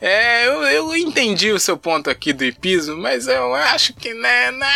É, 0.00 0.46
eu, 0.46 0.62
eu 0.62 0.96
entendi 0.96 1.50
o 1.50 1.58
seu 1.58 1.76
ponto 1.76 2.08
aqui 2.08 2.32
do 2.32 2.44
hipismo, 2.44 2.96
mas 2.96 3.26
eu 3.26 3.52
acho 3.54 3.92
que, 3.92 4.14
né, 4.14 4.52
né 4.52 4.72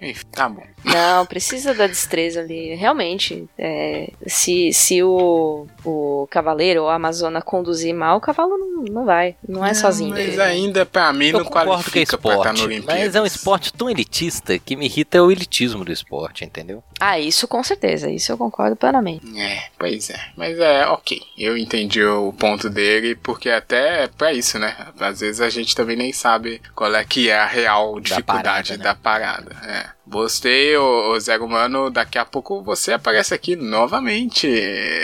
é 0.00 0.12
tá 0.32 0.48
bom. 0.48 0.71
Não, 0.84 1.24
precisa 1.26 1.74
da 1.74 1.86
destreza 1.86 2.40
ali. 2.40 2.74
Realmente, 2.74 3.48
é, 3.58 4.10
se, 4.26 4.72
se 4.72 5.02
o, 5.02 5.66
o 5.84 6.26
cavaleiro 6.30 6.82
ou 6.82 6.88
a 6.88 6.94
amazona 6.94 7.40
conduzir 7.40 7.94
mal, 7.94 8.18
o 8.18 8.20
cavalo 8.20 8.56
não, 8.56 8.84
não 8.84 9.04
vai. 9.04 9.36
Não 9.46 9.64
é 9.64 9.68
não, 9.68 9.74
sozinho. 9.74 10.10
Mas 10.10 10.38
ainda, 10.38 10.84
pra 10.84 11.12
mim, 11.12 11.28
Eu 11.28 11.40
não 11.40 11.44
qualifica 11.44 11.92
que 11.92 11.98
é 11.98 12.02
esporte, 12.02 12.82
Mas 12.84 13.14
é 13.14 13.20
um 13.20 13.26
esporte 13.26 13.72
tão 13.72 13.88
elitista 13.88 14.58
que 14.58 14.76
me 14.76 14.86
irrita 14.86 15.18
é 15.18 15.22
o 15.22 15.30
elitismo 15.30 15.84
do 15.84 15.92
esporte, 15.92 16.44
entendeu? 16.44 16.82
Ah, 16.98 17.18
isso 17.18 17.48
com 17.48 17.62
certeza. 17.62 18.10
Isso 18.10 18.32
eu 18.32 18.38
concordo 18.38 18.76
plenamente. 18.76 19.26
É, 19.38 19.64
pois 19.78 20.10
é. 20.10 20.20
Mas 20.36 20.58
é, 20.58 20.86
ok. 20.86 21.20
Eu 21.36 21.56
entendi 21.56 22.02
o 22.04 22.32
ponto 22.32 22.68
dele, 22.70 23.14
porque 23.16 23.50
até 23.50 24.04
é 24.04 24.06
pra 24.06 24.32
isso, 24.32 24.58
né? 24.58 24.76
Às 24.98 25.20
vezes 25.20 25.40
a 25.40 25.50
gente 25.50 25.74
também 25.74 25.96
nem 25.96 26.12
sabe 26.12 26.60
qual 26.74 26.94
é 26.94 27.04
que 27.04 27.28
é 27.28 27.38
a 27.38 27.46
real 27.46 27.98
dificuldade 28.00 28.76
da 28.76 28.94
parada. 28.94 29.42
Né? 29.42 29.52
Da 29.52 29.52
parada. 29.52 29.56
É. 29.66 30.02
Gostei, 30.06 30.71
ô, 30.76 31.18
Zé 31.18 31.38
Humano. 31.38 31.90
Daqui 31.90 32.18
a 32.18 32.24
pouco 32.24 32.62
você 32.62 32.92
aparece 32.92 33.34
aqui 33.34 33.56
novamente. 33.56 34.48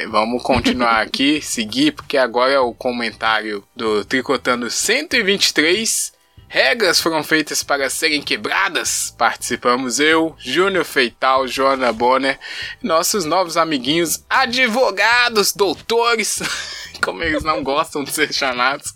Vamos 0.08 0.42
continuar 0.42 1.00
aqui, 1.02 1.40
seguir, 1.40 1.92
porque 1.92 2.16
agora 2.16 2.52
é 2.52 2.58
o 2.58 2.74
comentário 2.74 3.64
do 3.74 4.04
Tricotando 4.04 4.70
123. 4.70 6.12
Regras 6.48 6.98
foram 6.98 7.22
feitas 7.22 7.62
para 7.62 7.90
serem 7.90 8.22
quebradas. 8.22 9.14
Participamos 9.18 10.00
eu, 10.00 10.34
Júnior 10.38 10.84
Feital, 10.84 11.46
Joana 11.46 11.92
Bonner, 11.92 12.38
nossos 12.82 13.26
novos 13.26 13.58
amiguinhos 13.58 14.24
advogados, 14.30 15.52
doutores, 15.52 16.40
como 17.04 17.22
eles 17.22 17.44
não 17.44 17.62
gostam 17.62 18.02
de 18.02 18.10
ser 18.10 18.32
chamados. 18.32 18.94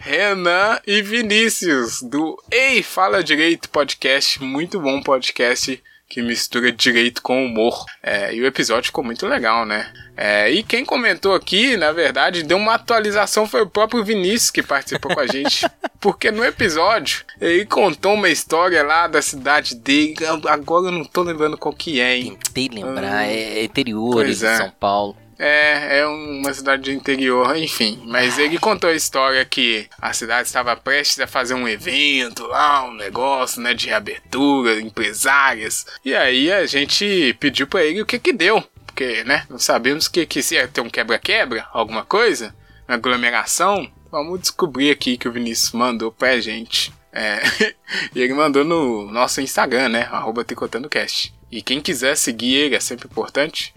Renan 0.00 0.80
e 0.86 1.02
Vinícius, 1.02 2.02
do 2.02 2.42
Ei 2.50 2.82
Fala 2.82 3.22
Direito 3.22 3.68
podcast, 3.68 4.42
muito 4.42 4.80
bom 4.80 5.02
podcast 5.02 5.82
que 6.08 6.22
mistura 6.22 6.70
direito 6.70 7.20
com 7.20 7.44
humor. 7.44 7.84
É, 8.02 8.34
e 8.34 8.40
o 8.40 8.46
episódio 8.46 8.86
ficou 8.86 9.02
muito 9.02 9.26
legal, 9.26 9.66
né? 9.66 9.92
É, 10.16 10.50
e 10.50 10.62
quem 10.62 10.84
comentou 10.84 11.34
aqui, 11.34 11.76
na 11.76 11.92
verdade, 11.92 12.42
deu 12.42 12.56
uma 12.56 12.74
atualização 12.74 13.46
foi 13.46 13.62
o 13.62 13.66
próprio 13.66 14.04
Vinícius 14.04 14.50
que 14.50 14.62
participou 14.62 15.14
com 15.14 15.20
a 15.20 15.26
gente. 15.26 15.68
Porque 16.00 16.30
no 16.30 16.44
episódio 16.44 17.24
ele 17.40 17.66
contou 17.66 18.14
uma 18.14 18.28
história 18.28 18.82
lá 18.82 19.08
da 19.08 19.20
cidade 19.20 19.74
dele. 19.74 20.16
Agora 20.48 20.86
eu 20.86 20.92
não 20.92 21.04
tô 21.04 21.22
lembrando 21.22 21.58
qual 21.58 21.74
que 21.74 22.00
é, 22.00 22.16
hein? 22.16 22.38
Tentei 22.52 22.68
lembrar, 22.68 23.24
hum, 23.24 23.30
é 23.30 23.64
interior 23.64 24.24
de 24.24 24.46
é. 24.46 24.56
São 24.56 24.70
Paulo. 24.70 25.16
É, 25.38 25.98
é 25.98 26.06
uma 26.06 26.52
cidade 26.52 26.84
do 26.84 26.90
interior, 26.90 27.56
enfim. 27.56 28.02
Mas 28.06 28.38
ele 28.38 28.58
contou 28.58 28.90
a 28.90 28.94
história 28.94 29.44
que 29.44 29.86
a 30.00 30.12
cidade 30.12 30.48
estava 30.48 30.76
prestes 30.76 31.20
a 31.20 31.26
fazer 31.26 31.54
um 31.54 31.68
evento 31.68 32.46
lá, 32.46 32.84
um 32.84 32.94
negócio, 32.94 33.60
né, 33.60 33.74
de 33.74 33.86
reabertura, 33.86 34.80
empresárias. 34.80 35.86
E 36.04 36.14
aí 36.14 36.50
a 36.50 36.66
gente 36.66 37.36
pediu 37.38 37.66
para 37.66 37.84
ele 37.84 38.02
o 38.02 38.06
que 38.06 38.18
que 38.18 38.32
deu. 38.32 38.62
Porque, 38.86 39.24
né, 39.24 39.44
não 39.50 39.58
sabemos 39.58 40.08
que, 40.08 40.24
que 40.24 40.42
se 40.42 40.54
ia 40.54 40.66
ter 40.66 40.80
um 40.80 40.88
quebra-quebra, 40.88 41.66
alguma 41.72 42.02
coisa, 42.04 42.54
uma 42.88 42.94
aglomeração. 42.94 43.90
Vamos 44.10 44.40
descobrir 44.40 44.90
aqui 44.90 45.18
que 45.18 45.28
o 45.28 45.32
Vinícius 45.32 45.72
mandou 45.72 46.10
pra 46.10 46.40
gente. 46.40 46.92
É, 47.12 47.42
e 48.14 48.20
ele 48.22 48.32
mandou 48.32 48.64
no 48.64 49.10
nosso 49.10 49.40
Instagram, 49.42 49.90
né? 49.90 50.08
Arroba 50.10 50.44
TricotandoCast. 50.44 51.35
E 51.50 51.62
quem 51.62 51.80
quiser 51.80 52.16
seguir 52.16 52.54
ele, 52.54 52.74
é 52.74 52.80
sempre 52.80 53.06
importante, 53.06 53.72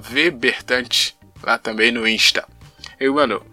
VBertante, 0.00 1.16
lá 1.42 1.58
também 1.58 1.92
no 1.92 2.08
Insta. 2.08 2.46
Ele 2.98 3.10
mandou. 3.10 3.44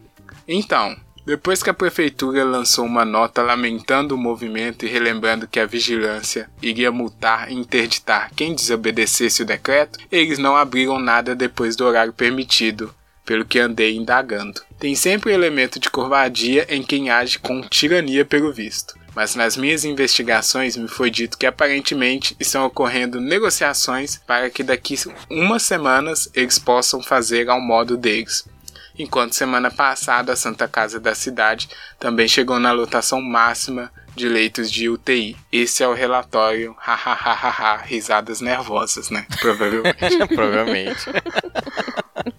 Então, 0.47 0.95
depois 1.25 1.61
que 1.61 1.69
a 1.69 1.73
prefeitura 1.73 2.45
lançou 2.45 2.85
uma 2.85 3.03
nota 3.03 3.41
lamentando 3.41 4.15
o 4.15 4.17
movimento 4.17 4.85
e 4.85 4.89
relembrando 4.89 5.45
que 5.45 5.59
a 5.59 5.65
vigilância 5.65 6.49
iria 6.61 6.89
multar 6.89 7.51
e 7.51 7.55
interditar 7.55 8.31
quem 8.33 8.55
desobedecesse 8.55 9.41
o 9.41 9.45
decreto, 9.45 9.99
eles 10.09 10.39
não 10.39 10.55
abriram 10.55 10.97
nada 10.99 11.35
depois 11.35 11.75
do 11.75 11.85
horário 11.85 12.13
permitido, 12.13 12.95
pelo 13.25 13.43
que 13.43 13.59
andei 13.59 13.97
indagando. 13.97 14.61
Tem 14.79 14.95
sempre 14.95 15.33
elemento 15.33 15.81
de 15.81 15.89
covardia 15.89 16.65
em 16.69 16.81
quem 16.81 17.09
age 17.09 17.39
com 17.39 17.61
tirania 17.61 18.23
pelo 18.23 18.53
visto 18.53 18.96
mas 19.17 19.33
nas 19.33 19.57
minhas 19.57 19.83
investigações 19.83 20.77
me 20.77 20.87
foi 20.87 21.09
dito 21.09 21.39
que 21.39 21.47
aparentemente 21.47 22.35
estão 22.39 22.67
ocorrendo 22.67 23.19
negociações 23.19 24.21
para 24.27 24.47
que 24.47 24.61
daqui 24.61 24.93
umas 25.27 25.63
semanas 25.63 26.29
eles 26.35 26.59
possam 26.59 27.01
fazer 27.01 27.49
ao 27.49 27.59
modo 27.59 27.97
deles. 27.97 28.47
Enquanto 28.95 29.33
semana 29.33 29.71
passada 29.71 30.33
a 30.33 30.35
Santa 30.35 30.67
Casa 30.67 30.99
da 30.99 31.15
cidade 31.15 31.67
também 31.99 32.27
chegou 32.27 32.59
na 32.59 32.71
lotação 32.71 33.19
máxima 33.19 33.91
de 34.15 34.29
leitos 34.29 34.71
de 34.71 34.87
UTI. 34.87 35.35
Esse 35.51 35.81
é 35.83 35.87
o 35.87 35.95
relatório, 35.95 36.75
hahaha, 36.77 37.77
risadas 37.77 38.39
nervosas, 38.39 39.09
né? 39.09 39.25
Provavelmente. 39.39 40.27
Provavelmente. 40.35 41.05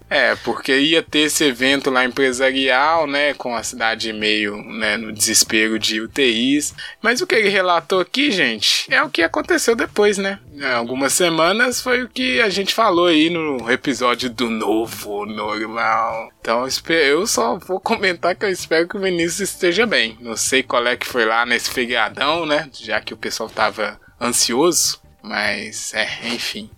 É, 0.09 0.35
porque 0.37 0.75
ia 0.77 1.03
ter 1.03 1.19
esse 1.19 1.43
evento 1.43 1.91
lá 1.91 2.03
empresarial, 2.03 3.05
né, 3.05 3.33
com 3.35 3.55
a 3.55 3.61
cidade 3.61 4.11
meio, 4.11 4.57
né, 4.57 4.97
no 4.97 5.11
desespero 5.11 5.77
de 5.77 6.01
UTIs. 6.01 6.73
Mas 7.01 7.21
o 7.21 7.27
que 7.27 7.35
ele 7.35 7.49
relatou 7.49 7.99
aqui, 7.99 8.31
gente, 8.31 8.91
é 8.91 9.01
o 9.03 9.09
que 9.09 9.21
aconteceu 9.21 9.75
depois, 9.75 10.17
né? 10.17 10.39
algumas 10.75 11.13
semanas 11.13 11.81
foi 11.81 12.03
o 12.03 12.09
que 12.09 12.41
a 12.41 12.49
gente 12.49 12.73
falou 12.73 13.07
aí 13.07 13.29
no 13.29 13.71
episódio 13.71 14.29
do 14.29 14.49
novo 14.49 15.25
normal. 15.25 16.29
Então 16.41 16.67
eu 16.89 17.25
só 17.25 17.57
vou 17.57 17.79
comentar 17.79 18.35
que 18.35 18.45
eu 18.45 18.49
espero 18.49 18.87
que 18.87 18.97
o 18.97 19.01
Vinícius 19.01 19.51
esteja 19.51 19.85
bem. 19.85 20.17
Não 20.19 20.35
sei 20.35 20.61
qual 20.61 20.85
é 20.85 20.97
que 20.97 21.07
foi 21.07 21.25
lá 21.25 21.45
nesse 21.45 21.69
feriadão, 21.69 22.45
né? 22.45 22.69
Já 22.73 22.99
que 22.99 23.13
o 23.13 23.17
pessoal 23.17 23.49
tava 23.49 23.99
ansioso. 24.19 25.01
Mas, 25.21 25.93
é, 25.93 26.07
enfim. 26.27 26.69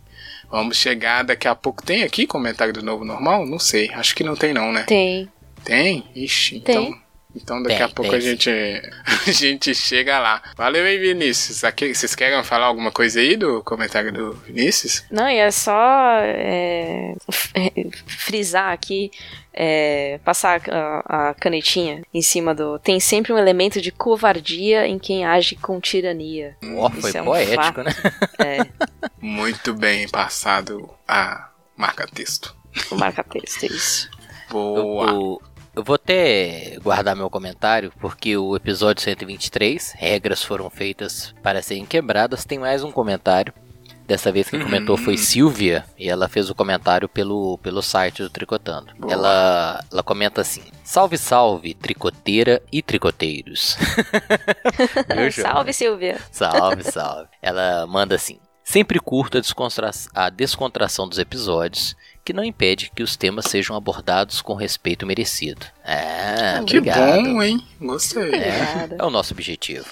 Vamos 0.52 0.78
chegar 0.78 1.24
daqui 1.24 1.48
a 1.48 1.56
pouco. 1.56 1.82
Tem 1.84 2.04
aqui 2.04 2.28
comentário 2.28 2.74
do 2.74 2.84
novo 2.84 3.06
normal? 3.06 3.46
Não 3.46 3.58
sei. 3.58 3.90
Acho 3.94 4.14
que 4.14 4.24
não 4.24 4.36
tem, 4.36 4.54
não, 4.54 4.72
né? 4.72 4.84
Tem. 4.84 5.30
Tem? 5.64 6.04
Ixi, 6.14 6.60
tem. 6.60 6.76
então. 6.76 7.02
Então 7.36 7.62
daqui 7.64 7.78
tem, 7.78 7.86
a 7.86 7.90
pouco 7.90 8.14
a 8.14 8.20
gente, 8.20 8.50
a 9.28 9.32
gente 9.32 9.74
chega 9.74 10.20
lá. 10.20 10.42
Valeu 10.56 10.84
aí, 10.84 10.98
Vinícius. 10.98 11.64
Aqui, 11.64 11.94
vocês 11.94 12.14
querem 12.14 12.44
falar 12.44 12.66
alguma 12.66 12.92
coisa 12.92 13.20
aí 13.20 13.36
do 13.36 13.64
comentário 13.64 14.12
do 14.12 14.34
Vinícius? 14.34 15.04
Não, 15.10 15.30
e 15.30 15.38
é 15.38 15.50
só 15.52 16.20
é, 16.22 17.16
frisar 18.06 18.74
aqui, 18.74 19.12
é, 19.54 20.20
passar 20.24 20.62
a, 20.70 21.30
a, 21.30 21.34
canetinha 21.34 22.04
em 22.14 22.22
cima 22.22 22.54
do. 22.54 22.78
Tem 22.80 23.00
sempre 23.00 23.32
um 23.32 23.38
elemento 23.38 23.82
de 23.82 23.92
covardia 23.92 24.88
em 24.88 25.00
quem 25.00 25.26
age 25.26 25.56
com 25.56 25.80
tirania. 25.80 26.58
Oh, 26.76 26.90
foi 26.90 27.12
é 27.16 27.22
um 27.22 27.26
poético, 27.26 27.64
fato. 27.64 27.84
né? 27.84 27.94
É. 28.40 28.66
Muito 29.22 29.74
bem 29.74 30.08
passado 30.10 30.90
a 31.08 31.50
marca-texto. 31.78 32.56
O 32.90 32.96
marca-texto, 32.96 33.66
isso. 33.66 34.10
Boa. 34.50 35.14
O, 35.14 35.42
eu 35.76 35.84
vou 35.84 35.96
até 35.96 36.78
guardar 36.82 37.16
meu 37.16 37.30
comentário, 37.30 37.94
porque 38.00 38.36
o 38.36 38.56
episódio 38.56 39.04
123, 39.04 39.94
regras 39.98 40.44
foram 40.44 40.70
feitas 40.70 41.34
para 41.42 41.62
serem 41.62 41.86
quebradas, 41.86 42.46
tem 42.46 42.60
mais 42.60 42.84
um 42.84 42.92
comentário. 42.92 43.54
Dessa 44.06 44.32
vez 44.32 44.50
quem 44.50 44.60
uhum. 44.60 44.66
comentou 44.66 44.98
foi 44.98 45.16
Silvia, 45.16 45.86
e 45.98 46.10
ela 46.10 46.28
fez 46.28 46.50
o 46.50 46.56
comentário 46.56 47.08
pelo, 47.08 47.58
pelo 47.60 47.82
site 47.82 48.22
do 48.22 48.30
Tricotando. 48.30 48.92
Ela, 49.08 49.82
ela 49.90 50.04
comenta 50.04 50.42
assim: 50.42 50.64
Salve, 50.84 51.18
salve, 51.18 51.74
tricoteira 51.74 52.62
e 52.70 52.82
tricoteiros. 52.82 53.78
salve, 55.32 55.72
Silvia. 55.72 56.20
Salve, 56.30 56.84
salve. 56.84 57.30
Ela 57.42 57.88
manda 57.88 58.16
assim: 58.16 58.38
Sempre 58.66 59.00
curto 59.00 59.38
a, 59.38 59.42
descontra 59.42 59.92
a 60.14 60.30
descontração 60.30 61.08
dos 61.08 61.18
episódios 61.18 61.96
que 62.24 62.34
não 62.34 62.44
impede 62.44 62.92
que 62.96 63.02
os 63.04 63.16
temas 63.16 63.46
sejam 63.46 63.76
abordados 63.76 64.42
com 64.42 64.54
respeito 64.54 65.06
merecido. 65.06 65.66
É, 65.84 66.62
que 66.66 66.78
obrigado. 66.78 67.24
bom, 67.24 67.42
hein? 67.42 67.66
Gostei. 67.80 68.36
É, 68.36 68.90
é 68.98 69.04
o 69.04 69.10
nosso 69.10 69.34
objetivo. 69.34 69.86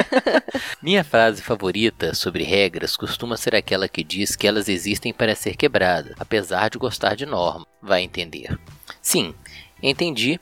Minha 0.82 1.02
frase 1.02 1.42
favorita 1.42 2.14
sobre 2.14 2.44
regras 2.44 2.96
costuma 2.96 3.36
ser 3.36 3.54
aquela 3.54 3.88
que 3.88 4.04
diz 4.04 4.36
que 4.36 4.46
elas 4.46 4.68
existem 4.68 5.12
para 5.12 5.34
ser 5.34 5.56
quebradas, 5.56 6.14
apesar 6.18 6.68
de 6.68 6.78
gostar 6.78 7.14
de 7.14 7.24
norma. 7.24 7.66
Vai 7.82 8.02
entender. 8.02 8.58
Sim, 9.00 9.34
entendi, 9.82 10.38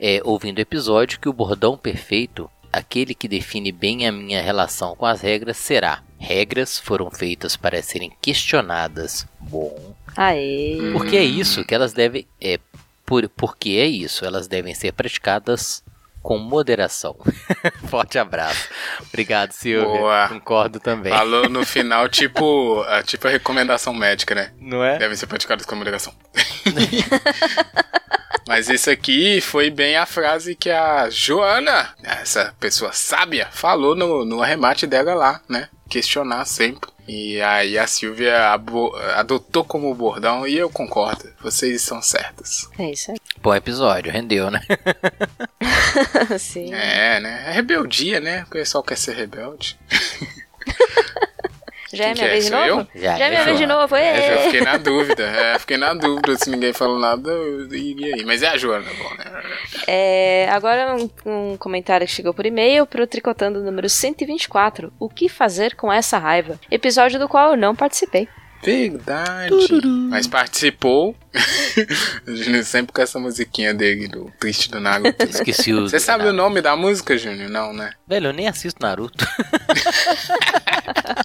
é, 0.00 0.20
ouvindo 0.24 0.58
o 0.58 0.62
episódio, 0.62 1.20
que 1.20 1.28
o 1.28 1.32
bordão 1.32 1.76
perfeito, 1.76 2.50
aquele 2.78 3.14
que 3.14 3.28
define 3.28 3.72
bem 3.72 4.06
a 4.06 4.12
minha 4.12 4.42
relação 4.42 4.94
com 4.94 5.06
as 5.06 5.20
regras, 5.20 5.56
será 5.56 6.02
Regras 6.24 6.78
foram 6.78 7.10
feitas 7.10 7.54
para 7.54 7.82
serem 7.82 8.10
questionadas. 8.22 9.26
Bom. 9.38 9.94
Aê. 10.16 10.78
Porque 10.92 11.18
é 11.18 11.22
isso 11.22 11.64
que 11.64 11.74
elas 11.74 11.92
devem. 11.92 12.26
É, 12.40 12.58
por, 13.04 13.28
porque 13.28 13.70
é 13.70 13.84
isso, 13.84 14.24
elas 14.24 14.48
devem 14.48 14.74
ser 14.74 14.92
praticadas 14.92 15.84
com 16.22 16.38
moderação. 16.38 17.14
Forte 17.90 18.18
abraço. 18.18 18.70
Obrigado, 19.08 19.52
Silvia. 19.52 19.86
Boa. 19.86 20.28
Concordo 20.28 20.80
também. 20.80 21.12
Falou 21.12 21.46
no 21.50 21.62
final, 21.66 22.08
tipo, 22.08 22.80
a, 22.88 23.02
tipo 23.02 23.28
a 23.28 23.30
recomendação 23.30 23.92
médica, 23.92 24.34
né? 24.34 24.52
Não 24.58 24.82
é? 24.82 24.96
Devem 24.96 25.16
ser 25.16 25.26
praticadas 25.26 25.66
com 25.66 25.76
moderação. 25.76 26.14
Mas 28.46 28.68
isso 28.68 28.90
aqui 28.90 29.40
foi 29.40 29.70
bem 29.70 29.96
a 29.96 30.06
frase 30.06 30.54
que 30.54 30.70
a 30.70 31.08
Joana, 31.08 31.94
essa 32.02 32.54
pessoa 32.60 32.92
sábia, 32.92 33.48
falou 33.50 33.94
no, 33.94 34.24
no 34.24 34.42
arremate 34.42 34.86
dela 34.86 35.14
lá, 35.14 35.40
né? 35.48 35.68
Questionar 35.88 36.44
sempre. 36.44 36.90
E 37.06 37.40
aí 37.40 37.78
a 37.78 37.86
Silvia 37.86 38.52
adotou 39.16 39.64
como 39.64 39.94
bordão 39.94 40.46
e 40.46 40.56
eu 40.56 40.70
concordo. 40.70 41.28
Vocês 41.40 41.82
são 41.82 42.00
certas. 42.00 42.68
É 42.78 42.90
isso 42.90 43.10
aí. 43.10 43.18
Bom 43.42 43.54
episódio, 43.54 44.10
rendeu, 44.10 44.50
né? 44.50 44.60
Sim. 46.38 46.72
É, 46.72 47.20
né? 47.20 47.44
É 47.46 47.52
rebeldia, 47.52 48.20
né? 48.20 48.44
O 48.44 48.50
pessoal 48.50 48.82
quer 48.82 48.96
ser 48.96 49.14
rebelde. 49.14 49.78
Já 51.94 52.04
é 52.06 52.14
minha 52.14 52.28
vez 52.28 52.44
de 52.44 52.50
novo? 52.50 52.88
Já, 52.94 53.18
é 53.18 53.30
minha 53.30 53.44
vez 53.44 53.58
de 53.58 53.66
novo, 53.66 53.96
é. 53.96 54.34
Eu 54.34 54.38
fiquei 54.40 54.60
na 54.60 54.76
dúvida. 54.76 55.24
É, 55.24 55.58
fiquei 55.58 55.76
na 55.76 55.94
dúvida 55.94 56.36
se 56.36 56.50
ninguém 56.50 56.72
falou 56.72 56.98
nada, 56.98 57.30
eu 57.30 57.74
iria 57.74 58.14
aí. 58.16 58.24
Mas 58.24 58.42
é 58.42 58.48
a 58.48 58.56
Joana, 58.56 58.90
bom, 58.98 59.14
né? 59.16 59.24
É, 59.86 60.48
agora 60.50 60.96
um, 60.96 61.10
um 61.24 61.56
comentário 61.56 62.06
que 62.06 62.12
chegou 62.12 62.34
por 62.34 62.46
e-mail 62.46 62.86
pro 62.86 63.06
Tricotando 63.06 63.62
número 63.62 63.88
124. 63.88 64.92
O 64.98 65.08
que 65.08 65.28
fazer 65.28 65.74
com 65.74 65.92
essa 65.92 66.18
raiva? 66.18 66.58
Episódio 66.70 67.18
do 67.18 67.28
qual 67.28 67.52
eu 67.52 67.56
não 67.56 67.74
participei. 67.74 68.28
Verdade. 68.64 69.54
Mas 70.08 70.26
participou. 70.26 71.14
Júnior 72.26 72.64
sempre 72.64 72.92
com 72.94 73.02
essa 73.02 73.18
musiquinha 73.18 73.74
dele, 73.74 74.08
do 74.08 74.32
Triste 74.40 74.70
do 74.70 74.80
Naruto. 74.80 75.22
Esqueci 75.22 75.74
o. 75.74 75.82
Você 75.82 76.00
sabe 76.00 76.24
o 76.26 76.32
nome 76.32 76.62
da 76.62 76.74
música, 76.74 77.18
Júnior? 77.18 77.50
Não, 77.50 77.74
né? 77.74 77.90
Velho, 78.08 78.28
eu 78.28 78.32
nem 78.32 78.48
assisto 78.48 78.80
Naruto. 78.80 79.26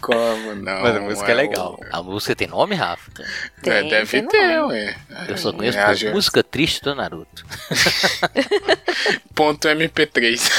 Como 0.00 0.54
não? 0.54 0.82
Mas 0.82 0.96
a 0.96 1.00
música 1.00 1.28
é, 1.28 1.30
é 1.30 1.34
legal. 1.34 1.80
O... 1.80 1.96
A 1.96 2.02
música 2.02 2.36
tem 2.36 2.48
nome, 2.48 2.74
Rafa? 2.74 3.10
Tem, 3.62 3.72
é, 3.72 3.82
deve 3.82 4.06
tem 4.06 4.28
ter, 4.28 4.62
ué. 4.64 4.96
Eu 5.28 5.36
só 5.36 5.52
conheço 5.52 5.78
é, 5.78 6.12
música 6.12 6.42
triste 6.42 6.82
do 6.82 6.94
Naruto. 6.94 7.44
Ponto 9.34 9.66
MP3. 9.66 10.50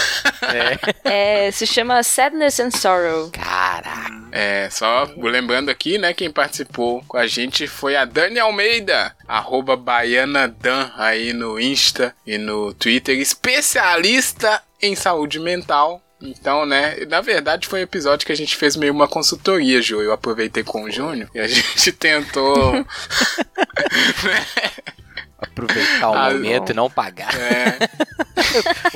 É. 1.05 1.47
é. 1.47 1.51
Se 1.51 1.65
chama 1.67 2.01
Sadness 2.03 2.59
and 2.59 2.71
Sorrow. 2.71 3.29
Caraca. 3.31 4.15
É, 4.31 4.69
só 4.69 5.09
lembrando 5.17 5.69
aqui, 5.69 5.97
né, 5.97 6.13
quem 6.13 6.29
participou 6.29 7.01
com 7.07 7.17
a 7.17 7.25
gente 7.25 7.67
foi 7.67 7.95
a 7.95 8.03
Dani 8.03 8.37
Almeida, 8.37 9.15
arroba 9.25 9.77
baianadan 9.77 10.91
aí 10.97 11.31
no 11.31 11.57
Insta 11.57 12.13
e 12.27 12.37
no 12.37 12.73
Twitter, 12.73 13.17
especialista 13.17 14.61
em 14.81 14.93
saúde 14.93 15.39
mental 15.39 16.01
então, 16.25 16.65
né, 16.65 16.97
na 17.07 17.21
verdade 17.21 17.67
foi 17.67 17.79
um 17.79 17.83
episódio 17.83 18.25
que 18.25 18.31
a 18.31 18.35
gente 18.35 18.55
fez 18.55 18.75
meio 18.75 18.93
uma 18.93 19.07
consultoria, 19.07 19.81
Ju. 19.81 20.01
Eu 20.01 20.11
aproveitei 20.11 20.63
com 20.63 20.83
o 20.83 20.91
Júnior 20.91 21.29
e 21.33 21.39
a 21.39 21.47
gente 21.47 21.91
tentou. 21.91 22.73
né? 22.73 22.85
Aproveitar 25.37 26.09
o 26.09 26.13
ah, 26.13 26.31
momento 26.31 26.69
não. 26.69 26.71
e 26.71 26.73
não 26.73 26.89
pagar. 26.89 27.33
É. 27.35 27.77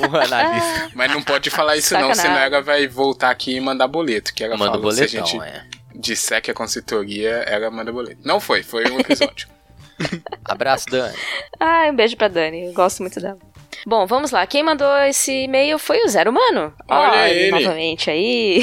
o 0.00 0.16
analista. 0.16 0.90
Mas 0.94 1.10
não 1.12 1.22
pode 1.22 1.50
falar 1.50 1.76
isso 1.76 1.90
Sacanagem. 1.90 2.16
não, 2.16 2.22
senão 2.22 2.38
ela 2.38 2.62
vai 2.62 2.88
voltar 2.88 3.30
aqui 3.30 3.54
e 3.54 3.60
mandar 3.60 3.86
boleto. 3.86 4.32
Que 4.34 4.44
ela 4.44 4.56
manda 4.56 4.72
falou, 4.72 4.82
boletão, 4.90 5.08
se 5.08 5.18
a 5.18 5.20
gente 5.20 5.40
é. 5.42 5.64
disser 5.94 6.42
que 6.42 6.50
a 6.50 6.54
consultoria, 6.54 7.30
ela 7.46 7.70
manda 7.70 7.92
boleto. 7.92 8.20
Não 8.24 8.40
foi, 8.40 8.62
foi 8.62 8.90
um 8.90 8.98
episódio. 9.00 9.48
Abraço, 10.44 10.86
Dani. 10.86 11.16
Ah, 11.58 11.88
um 11.90 11.94
beijo 11.94 12.16
pra 12.16 12.28
Dani. 12.28 12.66
Eu 12.66 12.72
gosto 12.72 13.00
muito 13.00 13.20
dela. 13.20 13.38
Bom, 13.86 14.06
vamos 14.06 14.30
lá. 14.30 14.46
Quem 14.46 14.62
mandou 14.62 14.96
esse 14.98 15.44
e-mail 15.44 15.78
foi 15.78 16.02
o 16.04 16.08
Zero 16.08 16.30
Humano. 16.30 16.72
Olha 16.88 17.28
ele. 17.28 17.50
Novamente 17.50 18.10
aí. 18.10 18.62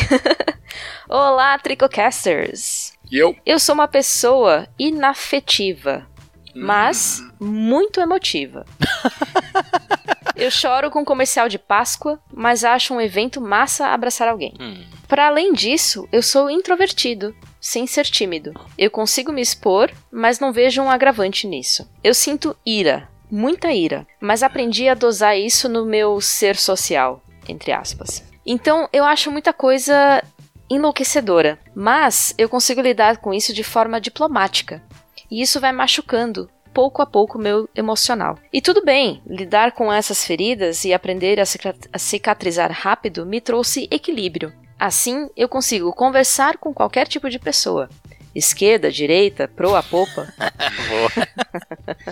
Olá, 1.09 1.57
Tricocasters. 1.57 2.93
E 3.11 3.17
eu? 3.17 3.35
Eu 3.45 3.59
sou 3.59 3.73
uma 3.73 3.87
pessoa 3.87 4.67
inafetiva, 4.77 6.05
mas 6.53 7.21
hum. 7.39 7.47
muito 7.47 7.99
emotiva. 7.99 8.65
Eu 10.37 10.51
choro 10.51 10.91
com 10.91 11.03
comercial 11.03 11.49
de 11.49 11.57
Páscoa, 11.57 12.19
mas 12.31 12.63
acho 12.63 12.93
um 12.93 13.01
evento 13.01 13.41
massa 13.41 13.87
abraçar 13.87 14.27
alguém. 14.27 14.53
Hum. 14.59 14.83
Para 15.07 15.27
além 15.27 15.51
disso, 15.51 16.07
eu 16.11 16.21
sou 16.21 16.47
introvertido, 16.47 17.35
sem 17.59 17.87
ser 17.87 18.05
tímido. 18.05 18.53
Eu 18.77 18.91
consigo 18.91 19.31
me 19.31 19.41
expor, 19.41 19.91
mas 20.11 20.39
não 20.39 20.53
vejo 20.53 20.79
um 20.79 20.91
agravante 20.91 21.47
nisso. 21.47 21.89
Eu 22.03 22.13
sinto 22.13 22.55
ira, 22.63 23.09
muita 23.29 23.71
ira, 23.71 24.07
mas 24.19 24.43
aprendi 24.43 24.87
a 24.87 24.93
dosar 24.93 25.37
isso 25.37 25.67
no 25.67 25.85
meu 25.85 26.19
ser 26.21 26.55
social, 26.55 27.21
entre 27.47 27.71
aspas. 27.71 28.23
Então 28.45 28.87
eu 28.93 29.03
acho 29.03 29.31
muita 29.31 29.53
coisa 29.53 30.23
enlouquecedora, 30.69 31.59
mas 31.75 32.33
eu 32.37 32.49
consigo 32.49 32.81
lidar 32.81 33.17
com 33.17 33.33
isso 33.33 33.53
de 33.53 33.63
forma 33.63 34.01
diplomática. 34.01 34.81
E 35.29 35.41
isso 35.41 35.59
vai 35.59 35.71
machucando 35.71 36.49
pouco 36.73 37.01
a 37.01 37.05
pouco 37.05 37.39
meu 37.39 37.67
emocional. 37.75 38.37
E 38.53 38.61
tudo 38.61 38.83
bem, 38.83 39.21
lidar 39.25 39.71
com 39.71 39.91
essas 39.91 40.23
feridas 40.23 40.85
e 40.85 40.93
aprender 40.93 41.39
a 41.39 41.97
cicatrizar 41.97 42.71
rápido 42.71 43.25
me 43.25 43.41
trouxe 43.41 43.87
equilíbrio. 43.89 44.53
Assim, 44.79 45.27
eu 45.35 45.49
consigo 45.49 45.91
conversar 45.91 46.57
com 46.57 46.71
qualquer 46.71 47.07
tipo 47.07 47.29
de 47.31 47.39
pessoa, 47.39 47.89
esquerda, 48.37 48.91
direita, 48.91 49.47
proa, 49.47 49.81
popa. 49.83 50.33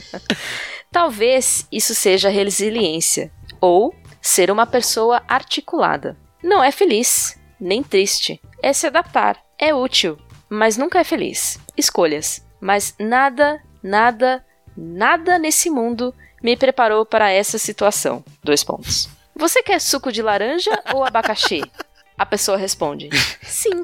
Talvez 0.91 1.67
isso 1.71 1.93
seja 1.93 2.29
resiliência 2.29 3.31
ou 3.61 3.93
ser 4.21 4.49
uma 4.49 4.65
pessoa 4.65 5.21
articulada. 5.27 6.17
Não 6.43 6.63
é 6.63 6.71
feliz, 6.71 7.39
nem 7.59 7.83
triste. 7.83 8.41
É 8.61 8.73
se 8.73 8.87
adaptar, 8.87 9.39
é 9.57 9.73
útil, 9.73 10.17
mas 10.49 10.77
nunca 10.77 10.99
é 10.99 11.03
feliz. 11.03 11.59
Escolhas. 11.77 12.45
Mas 12.59 12.95
nada, 12.99 13.61
nada, 13.83 14.43
nada 14.75 15.37
nesse 15.37 15.69
mundo 15.69 16.13
me 16.41 16.55
preparou 16.55 17.05
para 17.05 17.31
essa 17.31 17.57
situação. 17.57 18.23
Dois 18.43 18.63
pontos. 18.63 19.09
Você 19.35 19.61
quer 19.61 19.79
suco 19.79 20.11
de 20.11 20.21
laranja 20.21 20.71
ou 20.93 21.03
abacaxi? 21.03 21.61
A 22.17 22.25
pessoa 22.25 22.57
responde: 22.57 23.09
Sim. 23.43 23.83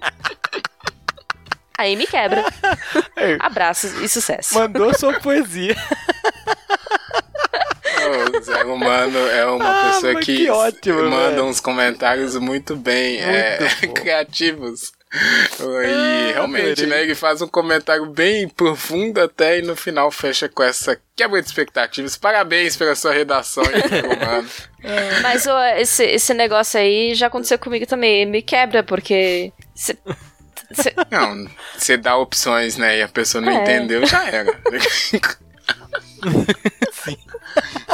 Aí 1.78 1.96
me 1.96 2.06
quebra. 2.06 2.44
Abraços 3.40 3.94
e 4.02 4.08
sucesso. 4.08 4.56
Mandou 4.56 4.94
sua 4.94 5.20
poesia. 5.20 5.76
O 8.34 8.42
Zé 8.42 8.64
Humano 8.64 9.20
é 9.30 9.46
uma 9.46 9.70
ah, 9.70 9.94
pessoa 9.94 10.16
que, 10.16 10.38
que 10.38 10.50
ótimo, 10.50 11.04
manda 11.04 11.30
velho. 11.32 11.46
uns 11.46 11.60
comentários 11.60 12.36
muito 12.36 12.76
bem 12.76 13.22
muito 13.22 13.86
é, 13.86 13.88
criativos. 13.88 14.92
E 15.14 15.64
ah, 15.64 16.32
realmente, 16.34 16.86
né? 16.86 17.04
Ele 17.04 17.14
faz 17.14 17.42
um 17.42 17.48
comentário 17.48 18.06
bem 18.06 18.48
profundo 18.48 19.20
até 19.20 19.60
e 19.60 19.62
no 19.62 19.76
final 19.76 20.10
fecha 20.10 20.48
com 20.48 20.64
essa 20.64 20.98
quebra 21.16 21.42
de 21.42 21.48
expectativas. 21.48 22.16
Parabéns 22.16 22.78
pela 22.78 22.96
sua 22.96 23.12
redação, 23.12 23.64
Humano. 23.64 24.50
Mas 25.22 25.46
ó, 25.48 25.64
esse, 25.76 26.06
esse 26.06 26.34
negócio 26.34 26.80
aí 26.80 27.14
já 27.14 27.28
aconteceu 27.28 27.60
comigo 27.60 27.86
também. 27.86 28.26
Me 28.26 28.42
quebra, 28.42 28.84
porque. 28.84 29.52
Cê 29.76 29.98
Cê... 30.74 30.94
Não, 31.10 31.48
você 31.78 31.98
dá 31.98 32.18
opções, 32.18 32.78
né? 32.78 33.00
E 33.00 33.02
a 33.02 33.08
pessoa 33.08 33.42
não 33.42 33.52
é. 33.52 33.62
entendeu, 33.62 34.06
já 34.06 34.28
era. 34.28 34.52
Sim. 36.92 37.18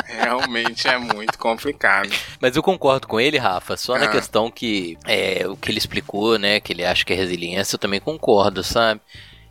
Realmente 0.05 0.87
é 0.87 0.97
muito 0.97 1.37
complicado. 1.37 2.09
Mas 2.39 2.55
eu 2.55 2.63
concordo 2.63 3.07
com 3.07 3.19
ele, 3.19 3.37
Rafa, 3.37 3.77
só 3.77 3.95
ah. 3.95 3.99
na 3.99 4.07
questão 4.07 4.51
que 4.51 4.97
é, 5.05 5.47
o 5.47 5.55
que 5.55 5.71
ele 5.71 5.77
explicou, 5.77 6.37
né? 6.37 6.59
Que 6.59 6.73
ele 6.73 6.83
acha 6.83 7.05
que 7.05 7.13
é 7.13 7.15
resiliência, 7.15 7.75
eu 7.75 7.79
também 7.79 7.99
concordo, 7.99 8.63
sabe? 8.63 9.01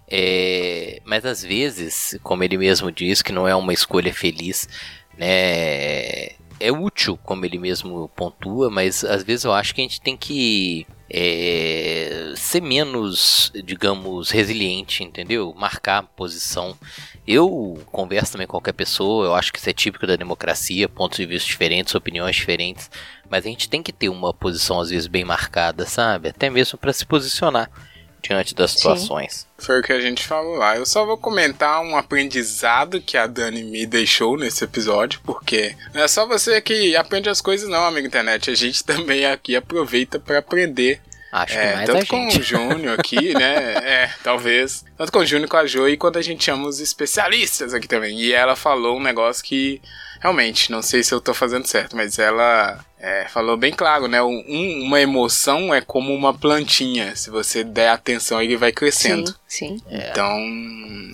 É, 0.09 1.01
mas 1.05 1.25
às 1.25 1.43
vezes, 1.43 2.19
como 2.23 2.45
ele 2.45 2.57
mesmo 2.57 2.93
diz, 2.93 3.23
que 3.23 3.33
não 3.33 3.49
é 3.49 3.55
uma 3.55 3.73
escolha 3.73 4.13
feliz, 4.13 4.69
né? 5.17 6.37
É 6.59 6.73
útil, 6.73 7.19
como 7.23 7.45
ele 7.45 7.59
mesmo 7.59 8.09
pontua, 8.15 8.71
mas 8.71 9.05
às 9.05 9.23
vezes 9.23 9.45
eu 9.45 9.53
acho 9.53 9.75
que 9.75 9.81
a 9.81 9.85
gente 9.85 10.01
tem 10.01 10.17
que 10.17 10.87
é, 11.09 12.33
ser 12.37 12.61
menos, 12.61 13.53
digamos, 13.65 14.31
resiliente, 14.31 15.05
entendeu? 15.05 15.55
Marcar 15.57 16.03
posição. 16.03 16.77
Eu 17.27 17.81
converso 17.93 18.33
também 18.33 18.47
com 18.47 18.53
qualquer 18.53 18.73
pessoa, 18.73 19.27
eu 19.27 19.35
acho 19.35 19.53
que 19.53 19.59
isso 19.59 19.71
é 19.71 19.73
típico 19.73 20.07
da 20.07 20.17
democracia, 20.17 20.89
pontos 20.89 21.19
de 21.19 21.27
vista 21.27 21.47
diferentes, 21.49 21.95
opiniões 21.95 22.37
diferentes, 22.37 22.91
mas 23.29 23.45
a 23.45 23.49
gente 23.49 23.69
tem 23.69 23.83
que 23.83 23.93
ter 23.93 24.09
uma 24.09 24.33
posição 24.33 24.81
às 24.81 24.91
vezes 24.91 25.07
bem 25.07 25.25
marcada, 25.25 25.87
sabe? 25.87 26.29
Até 26.29 26.51
mesmo 26.51 26.79
para 26.79 26.93
se 26.93 27.07
posicionar 27.07 27.71
diante 28.29 28.55
das 28.55 28.73
situações. 28.73 29.33
Sim. 29.33 29.47
Foi 29.59 29.81
o 29.81 29.83
que 29.83 29.93
a 29.93 30.01
gente 30.01 30.27
falou 30.27 30.57
lá. 30.57 30.77
Eu 30.77 30.85
só 30.85 31.05
vou 31.05 31.17
comentar 31.17 31.81
um 31.81 31.97
aprendizado 31.97 33.01
que 33.01 33.17
a 33.17 33.27
Dani 33.27 33.63
me 33.63 33.87
deixou 33.87 34.37
nesse 34.37 34.65
episódio, 34.65 35.21
porque 35.25 35.75
não 35.95 36.03
é 36.03 36.09
só 36.09 36.27
você 36.27 36.61
que 36.61 36.95
aprende 36.97 37.29
as 37.29 37.41
coisas, 37.41 37.69
não, 37.69 37.85
amigo 37.85 38.07
internet. 38.07 38.51
A 38.51 38.55
gente 38.55 38.83
também 38.85 39.27
aqui 39.27 39.57
aproveita 39.57 40.19
para 40.19 40.39
aprender 40.39 41.01
Acho 41.33 41.55
é, 41.55 41.69
que 41.69 41.75
mais 41.75 41.87
tanto 41.87 41.97
a 41.97 42.01
gente. 42.01 42.09
com 42.09 42.39
o 42.39 42.43
Júnior 42.43 42.99
aqui, 42.99 43.35
né? 43.35 43.75
É, 43.83 44.11
talvez. 44.23 44.85
Tanto 44.97 45.13
com 45.13 45.19
o 45.19 45.27
Júnior 45.27 45.47
e 45.47 45.51
com 45.51 45.57
a 45.57 45.67
Jo 45.67 45.89
e 45.89 45.97
quando 45.97 46.17
a 46.17 46.23
gente 46.23 46.45
chama 46.45 46.67
os 46.67 46.81
especialistas 46.81 47.75
aqui 47.75 47.87
também. 47.87 48.19
E 48.19 48.33
ela 48.33 48.57
falou 48.57 48.97
um 48.97 49.03
negócio 49.03 49.45
que 49.45 49.81
realmente, 50.27 50.73
não 50.73 50.83
sei 50.83 51.05
se 51.05 51.15
eu 51.15 51.21
tô 51.21 51.33
fazendo 51.33 51.67
certo, 51.67 51.97
mas 51.97 52.19
ela 52.19 52.85
é, 52.99 53.29
falou 53.29 53.57
bem 53.57 53.73
claro, 53.73 54.09
né? 54.09 54.21
Um, 54.21 54.83
uma 54.83 55.01
emoção 55.01 55.73
é 55.73 55.81
como 55.81 56.13
uma 56.13 56.35
plantinha. 56.35 57.15
Se 57.15 57.31
você 57.31 57.63
der 57.63 57.91
atenção, 57.91 58.43
ele 58.43 58.57
vai 58.57 58.73
crescendo. 58.73 59.29
Sim, 59.47 59.79
sim. 59.79 59.83
É. 59.89 60.11
Então, 60.11 60.37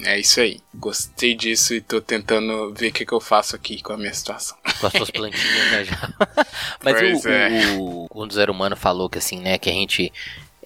é 0.05 0.19
isso 0.19 0.41
aí. 0.41 0.61
Gostei 0.75 1.35
disso 1.35 1.75
e 1.75 1.83
tô 1.83 2.01
tentando 2.01 2.73
ver 2.73 2.89
o 2.89 2.93
que, 2.93 3.05
que 3.05 3.13
eu 3.13 3.21
faço 3.21 3.55
aqui 3.55 3.83
com 3.83 3.93
a 3.93 3.99
minha 3.99 4.15
situação. 4.15 4.57
Com 4.81 4.87
as 4.87 4.93
suas 4.95 5.11
plantinhas, 5.11 5.71
né? 5.71 5.85
Já. 5.85 6.15
Mas 6.83 6.99
Pois 6.99 7.25
o, 7.25 7.29
é. 7.29 7.77
o, 7.77 8.07
o, 8.11 8.25
o 8.25 8.31
Zero 8.31 8.53
Humano 8.53 8.77
falou 8.77 9.09
que 9.09 9.19
assim, 9.19 9.39
né? 9.39 9.59
Que 9.59 9.71
a 9.71 9.73
gente 9.73 10.13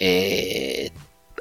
é, 0.00 0.90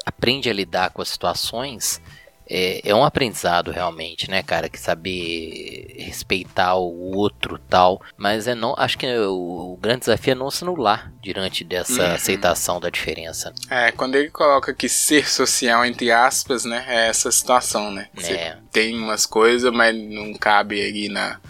aprende 0.04 0.50
a 0.50 0.52
lidar 0.52 0.90
com 0.90 1.00
as 1.00 1.08
situações. 1.08 2.02
É, 2.48 2.80
é 2.88 2.94
um 2.94 3.04
aprendizado 3.04 3.70
realmente, 3.72 4.30
né, 4.30 4.42
cara? 4.42 4.68
Que 4.68 4.78
saber 4.78 5.94
respeitar 5.98 6.74
o 6.76 7.16
outro 7.16 7.58
tal. 7.68 8.00
Mas 8.16 8.46
é 8.46 8.54
não. 8.54 8.74
Acho 8.78 8.96
que 8.98 9.06
o, 9.06 9.72
o 9.74 9.76
grande 9.76 10.00
desafio 10.00 10.32
é 10.32 10.34
não 10.34 10.50
se 10.50 10.62
anular 10.64 11.12
diante 11.22 11.64
dessa 11.64 12.02
Uhum. 12.08 12.14
aceitação 12.14 12.78
da 12.80 12.88
diferença. 12.90 13.52
É, 13.68 13.90
quando 13.92 14.14
ele 14.14 14.30
coloca 14.30 14.72
que 14.72 14.88
ser 14.88 15.28
social, 15.28 15.84
entre 15.84 16.10
aspas, 16.12 16.64
né? 16.64 16.84
É 16.86 17.08
essa 17.08 17.30
situação, 17.32 17.90
né? 17.90 18.08
Você 18.14 18.32
É. 18.34 18.58
tem 18.70 18.96
umas 18.96 19.26
coisas, 19.26 19.72
mas 19.72 19.96
não 19.96 20.32
cabe 20.34 20.80
ali 20.80 21.08
na, 21.08 21.40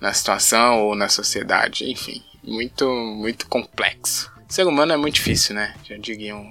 na 0.00 0.12
situação 0.12 0.82
ou 0.86 0.94
na 0.96 1.08
sociedade. 1.08 1.88
Enfim, 1.90 2.22
muito, 2.42 2.88
muito 2.88 3.46
complexo. 3.46 4.30
O 4.48 4.52
ser 4.52 4.66
humano 4.66 4.92
é 4.92 4.96
muito 4.96 5.14
difícil, 5.14 5.54
né? 5.54 5.74
Já 5.84 5.96
diriam 5.96 6.44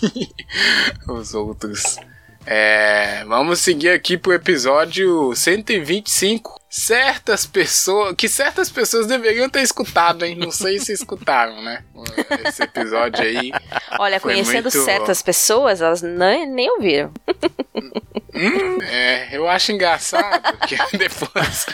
os 1.08 1.34
outros. 1.34 1.96
É, 2.46 3.24
vamos 3.26 3.60
seguir 3.60 3.90
aqui 3.90 4.16
pro 4.18 4.32
episódio 4.32 5.34
125. 5.34 6.60
Certas 6.68 7.44
pessoas. 7.46 8.14
Que 8.16 8.28
certas 8.28 8.70
pessoas 8.70 9.06
deveriam 9.06 9.48
ter 9.48 9.60
escutado, 9.60 10.24
hein? 10.24 10.34
Não 10.36 10.50
sei 10.50 10.78
se 10.78 10.90
escutaram, 10.92 11.60
né? 11.62 11.84
Esse 12.46 12.62
episódio 12.62 13.22
aí. 13.22 13.52
Olha, 13.98 14.18
conhecendo 14.18 14.62
muito- 14.72 14.82
certas 14.84 15.20
pessoas, 15.20 15.82
elas 15.82 16.00
nem, 16.00 16.46
nem 16.50 16.70
ouviram. 16.70 17.12
É, 18.90 19.36
eu 19.36 19.46
acho 19.48 19.70
engraçado 19.72 20.56
que 20.66 20.76
depois. 20.96 21.66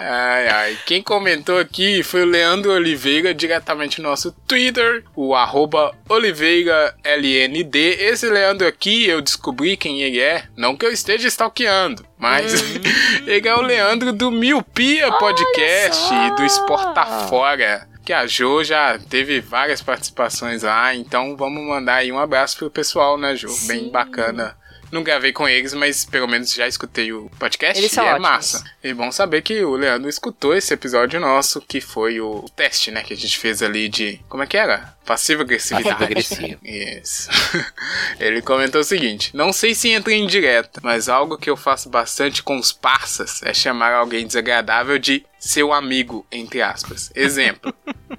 Ai, 0.00 0.48
ai. 0.48 0.78
Quem 0.86 1.02
comentou 1.02 1.58
aqui 1.58 2.04
foi 2.04 2.22
o 2.22 2.26
Leandro 2.26 2.70
Oliveira, 2.70 3.34
diretamente 3.34 4.00
no 4.00 4.08
nosso 4.08 4.30
Twitter, 4.46 5.02
o 5.16 5.34
arroba 5.34 5.92
OliveiraLND. 6.08 7.76
Esse 7.98 8.30
Leandro 8.30 8.64
aqui, 8.64 9.08
eu 9.08 9.20
descobri 9.20 9.76
quem 9.76 10.00
ele 10.00 10.20
é. 10.20 10.44
Não 10.56 10.76
que 10.76 10.86
eu 10.86 10.92
esteja 10.92 11.26
stalkeando, 11.26 12.06
mas 12.16 12.62
ele 13.26 13.48
é 13.48 13.54
o 13.56 13.60
Leandro 13.60 14.12
do 14.12 14.30
Miopia 14.30 15.10
Podcast 15.12 16.14
e 16.14 16.36
do 16.36 16.44
Exporta 16.44 17.04
Fora. 17.28 17.88
Que 18.04 18.12
a 18.12 18.24
Jo 18.24 18.62
já 18.62 18.98
teve 18.98 19.40
várias 19.40 19.82
participações 19.82 20.62
lá, 20.62 20.94
então 20.94 21.36
vamos 21.36 21.62
mandar 21.66 21.96
aí 21.96 22.12
um 22.12 22.18
abraço 22.18 22.56
pro 22.56 22.70
pessoal, 22.70 23.18
né, 23.18 23.34
Jo? 23.34 23.48
Bem 23.66 23.80
Sim. 23.80 23.90
bacana. 23.90 24.56
Não 24.90 25.02
gravei 25.02 25.32
com 25.32 25.48
eles, 25.48 25.74
mas 25.74 26.04
pelo 26.04 26.26
menos 26.28 26.52
já 26.52 26.66
escutei 26.66 27.12
o 27.12 27.30
podcast 27.38 27.78
Eles 27.78 27.92
e 27.92 27.94
são 27.94 28.04
é 28.04 28.10
ótimos. 28.10 28.28
massa. 28.28 28.64
E 28.82 28.92
bom 28.94 29.10
saber 29.12 29.42
que 29.42 29.62
o 29.62 29.74
Leandro 29.76 30.08
escutou 30.08 30.54
esse 30.54 30.72
episódio 30.72 31.20
nosso, 31.20 31.60
que 31.60 31.80
foi 31.80 32.20
o 32.20 32.44
teste, 32.56 32.90
né, 32.90 33.02
que 33.02 33.12
a 33.12 33.16
gente 33.16 33.38
fez 33.38 33.62
ali 33.62 33.88
de... 33.88 34.20
Como 34.28 34.42
é 34.42 34.46
que 34.46 34.56
era? 34.56 34.96
Passiva 35.04 35.42
agressividade. 35.42 35.88
Passivo-agressivo. 35.88 36.58
Isso. 36.64 37.30
Ele 38.20 38.42
comentou 38.42 38.82
o 38.82 38.84
seguinte: 38.84 39.34
Não 39.34 39.54
sei 39.54 39.74
se 39.74 39.88
entra 39.88 40.12
em 40.12 40.26
direta, 40.26 40.82
mas 40.84 41.08
algo 41.08 41.38
que 41.38 41.48
eu 41.48 41.56
faço 41.56 41.88
bastante 41.88 42.42
com 42.42 42.58
os 42.58 42.72
parças 42.72 43.42
é 43.42 43.54
chamar 43.54 43.94
alguém 43.94 44.26
desagradável 44.26 44.98
de 44.98 45.24
seu 45.38 45.72
amigo, 45.72 46.26
entre 46.30 46.60
aspas. 46.60 47.10
Exemplo. 47.14 47.72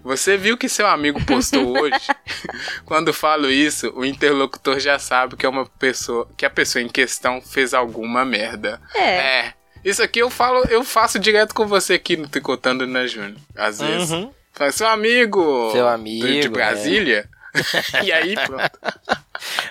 Você 0.03 0.37
viu 0.37 0.57
que 0.57 0.69
seu 0.69 0.87
amigo 0.87 1.23
postou 1.25 1.79
hoje? 1.79 2.07
Quando 2.85 3.13
falo 3.13 3.49
isso, 3.51 3.91
o 3.95 4.05
interlocutor 4.05 4.79
já 4.79 4.97
sabe 4.97 5.35
que 5.35 5.45
é 5.45 5.49
uma 5.49 5.65
pessoa, 5.65 6.29
que 6.37 6.45
a 6.45 6.49
pessoa 6.49 6.81
em 6.81 6.87
questão 6.87 7.41
fez 7.41 7.73
alguma 7.73 8.23
merda. 8.23 8.81
É. 8.95 9.01
É. 9.01 9.53
Isso 9.83 10.03
aqui 10.03 10.19
eu 10.19 10.29
falo, 10.29 10.63
eu 10.69 10.83
faço 10.83 11.19
direto 11.19 11.53
com 11.53 11.67
você 11.67 11.93
aqui 11.93 12.17
no 12.17 12.27
Tricotando 12.27 12.85
na 12.85 13.07
Júnior. 13.07 13.37
Às 13.55 13.79
vezes. 13.79 14.11
Uhum. 14.11 14.31
Fala, 14.53 14.71
seu 14.71 14.87
amigo. 14.87 15.71
Seu 15.71 15.87
amigo, 15.87 16.27
De 16.27 16.47
é. 16.47 16.49
Brasília. 16.49 17.29
e 18.03 18.11
aí, 18.11 18.35
pronto. 18.35 18.79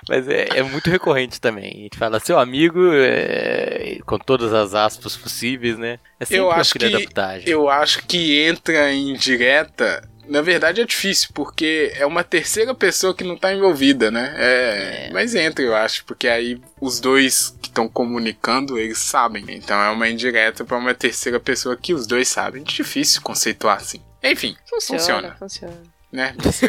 Mas 0.08 0.28
é, 0.28 0.48
é 0.58 0.62
muito 0.62 0.90
recorrente 0.90 1.40
também. 1.40 1.70
A 1.70 1.82
gente 1.82 1.98
fala 1.98 2.20
seu 2.20 2.38
amigo 2.38 2.80
é, 2.94 3.98
com 4.06 4.18
todas 4.18 4.52
as 4.52 4.74
aspas 4.74 5.16
possíveis, 5.16 5.78
né? 5.78 5.98
É 6.18 6.24
sempre 6.24 6.40
Eu 6.40 6.50
acho 6.50 6.72
que 6.74 6.88
da 6.88 7.00
putagem. 7.00 7.48
eu 7.48 7.68
acho 7.68 8.02
que 8.06 8.38
entra 8.40 8.92
em 8.92 9.14
direta. 9.14 10.08
Na 10.26 10.42
verdade 10.42 10.82
é 10.82 10.84
difícil, 10.84 11.30
porque 11.32 11.90
é 11.96 12.04
uma 12.04 12.22
terceira 12.22 12.74
pessoa 12.74 13.14
que 13.14 13.24
não 13.24 13.34
tá 13.34 13.50
envolvida, 13.52 14.10
né? 14.10 14.34
É, 14.36 15.06
É. 15.08 15.10
Mas 15.12 15.34
entra, 15.34 15.64
eu 15.64 15.74
acho, 15.74 16.04
porque 16.04 16.28
aí 16.28 16.60
os 16.78 17.00
dois 17.00 17.56
que 17.62 17.68
estão 17.68 17.88
comunicando, 17.88 18.78
eles 18.78 18.98
sabem. 18.98 19.44
Então 19.48 19.80
é 19.80 19.88
uma 19.88 20.06
indireta 20.08 20.64
pra 20.66 20.76
uma 20.76 20.92
terceira 20.94 21.40
pessoa 21.40 21.76
que 21.78 21.94
os 21.94 22.06
dois 22.06 22.28
sabem. 22.28 22.62
Difícil 22.62 23.22
conceituar 23.22 23.78
assim. 23.78 24.02
Enfim, 24.22 24.54
Funciona, 24.68 24.98
Funciona. 25.00 25.36
funciona. 25.38 25.97
Né? 26.10 26.34
Você, 26.38 26.68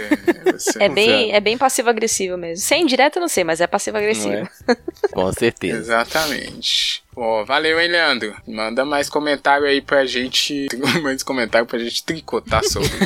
você 0.51 0.83
É 0.83 0.89
bem, 0.89 1.31
é 1.33 1.39
bem 1.39 1.57
passivo-agressivo 1.57 2.37
mesmo. 2.37 2.63
Sem 2.63 2.85
direto 2.85 3.17
eu 3.17 3.21
não 3.21 3.27
sei, 3.29 3.43
mas 3.43 3.61
é 3.61 3.67
passivo-agressivo. 3.67 4.33
é? 4.33 4.47
Com 5.11 5.31
certeza. 5.33 5.77
Exatamente. 5.77 7.03
Ó, 7.15 7.43
valeu, 7.45 7.79
hein, 7.79 7.89
Leandro? 7.89 8.35
Manda 8.47 8.83
mais 8.85 9.09
comentário 9.09 9.65
aí 9.65 9.81
pra 9.81 10.05
gente. 10.05 10.67
Mais 11.01 11.23
comentário 11.23 11.67
pra 11.67 11.79
gente 11.79 12.03
tricotar 12.03 12.63
sobre. 12.63 12.89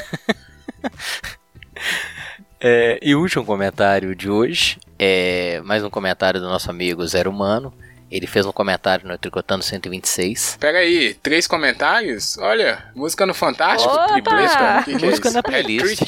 É, 2.66 2.98
e 3.02 3.14
o 3.14 3.20
último 3.20 3.44
comentário 3.44 4.16
de 4.16 4.30
hoje 4.30 4.80
é 4.98 5.60
mais 5.66 5.84
um 5.84 5.90
comentário 5.90 6.40
do 6.40 6.48
nosso 6.48 6.70
amigo 6.70 7.06
Zero 7.06 7.30
Humano. 7.30 7.74
Ele 8.14 8.28
fez 8.28 8.46
um 8.46 8.52
comentário 8.52 9.08
no 9.08 9.18
Tricotando 9.18 9.64
126. 9.64 10.58
Pera 10.60 10.78
aí, 10.78 11.16
três 11.16 11.48
comentários? 11.48 12.38
Olha, 12.38 12.84
música 12.94 13.26
no 13.26 13.34
Fantástico, 13.34 13.92
Opa! 13.92 14.14
tripleta. 14.14 14.82
o 14.82 14.84
que 14.84 14.96
que 14.98 15.04
é 15.04 15.10
Música 15.10 15.28
isso? 15.30 15.36
na 15.38 15.42
playlist. 15.42 16.02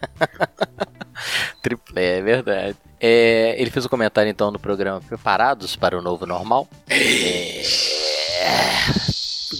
Triplé, 1.60 2.18
é 2.18 2.22
verdade. 2.22 2.76
É, 2.98 3.54
ele 3.58 3.70
fez 3.70 3.84
um 3.84 3.90
comentário 3.90 4.30
então 4.30 4.50
no 4.50 4.58
programa 4.58 5.02
Preparados 5.02 5.76
para 5.76 5.98
o 5.98 6.00
Novo 6.00 6.24
Normal. 6.24 6.66
É, 6.88 7.62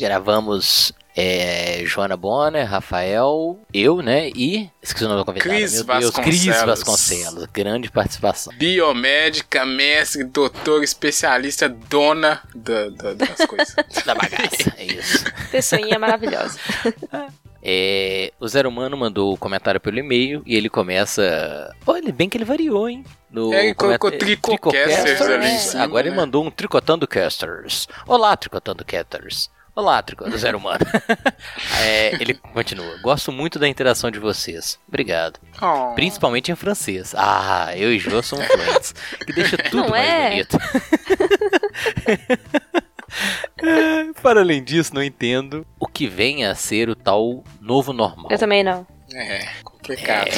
gravamos 0.00 0.90
é, 1.16 1.82
Joana 1.84 2.16
Bonner, 2.16 2.66
Rafael, 2.68 3.58
eu, 3.72 4.00
né? 4.02 4.30
E. 4.34 4.70
Esqueci 4.82 5.04
o 5.04 5.08
nome 5.08 5.20
do 5.20 5.24
convidado. 5.24 5.50
Cris 5.50 5.72
Deus, 5.84 6.10
Cris 6.10 6.44
Vasconcelos. 6.46 6.66
Vasconcelos. 6.66 7.46
Grande 7.52 7.90
participação. 7.90 8.52
Biomédica, 8.56 9.64
mestre, 9.66 10.24
doutor, 10.24 10.82
especialista, 10.82 11.68
dona 11.68 12.40
da- 12.54 12.88
da- 12.88 13.14
das 13.14 13.46
coisas. 13.46 13.74
Da 14.06 14.14
bagaça, 14.14 14.72
é 14.78 14.84
isso. 14.86 15.24
Pessoinha 15.50 15.98
maravilhosa. 15.98 16.58
É, 17.64 18.32
o 18.40 18.48
Zero 18.48 18.68
Humano 18.68 18.96
mandou 18.96 19.32
o 19.32 19.36
comentário 19.36 19.80
pelo 19.80 19.96
e-mail 19.96 20.42
e 20.44 20.56
ele 20.56 20.68
começa. 20.68 21.72
Olha, 21.86 22.12
bem 22.12 22.28
que 22.28 22.36
ele 22.36 22.44
variou, 22.44 22.88
hein? 22.88 23.04
No 23.30 23.54
É, 23.54 23.66
ele 23.66 23.74
colocou 23.76 24.10
comenta- 24.10 24.24
Tricocasters 24.26 25.20
ali 25.20 25.46
em 25.46 25.54
é. 25.54 25.58
cima, 25.58 25.84
Agora 25.84 26.02
né? 26.02 26.08
ele 26.08 26.16
mandou 26.16 26.44
um 26.44 26.50
Tricotando 26.50 27.06
Casters. 27.06 27.86
Olá, 28.04 28.36
Tricotando 28.36 28.84
Casters. 28.84 29.48
Olá, 29.74 30.02
Tricotando 30.02 30.36
Zero 30.36 30.58
Humano. 30.58 30.84
É, 31.84 32.14
ele 32.22 32.34
continua. 32.34 32.98
Gosto 33.02 33.32
muito 33.32 33.58
da 33.58 33.66
interação 33.66 34.08
de 34.10 34.18
vocês. 34.18 34.78
Obrigado. 34.86 35.40
Oh. 35.60 35.92
Principalmente 35.94 36.52
em 36.52 36.54
francês. 36.54 37.12
Ah, 37.16 37.72
eu 37.76 37.92
e 37.92 37.98
Jô 37.98 38.22
somos 38.22 38.46
fluentes. 38.46 38.94
Que 39.26 39.32
deixa 39.32 39.56
tudo 39.56 39.78
Não 39.82 39.88
mais 39.88 40.08
é? 40.08 40.30
bonito. 40.30 40.58
É, 43.58 44.12
Para 44.22 44.40
além 44.40 44.62
disso, 44.62 44.94
não 44.94 45.02
entendo 45.02 45.66
o 45.80 45.86
que 45.88 46.06
vem 46.06 46.44
a 46.46 46.54
ser 46.54 46.88
o 46.88 46.94
tal 46.94 47.42
novo 47.60 47.92
normal. 47.92 48.28
Eu 48.30 48.38
também 48.38 48.62
não. 48.62 48.86
É, 49.12 49.48
complicado. 49.64 50.30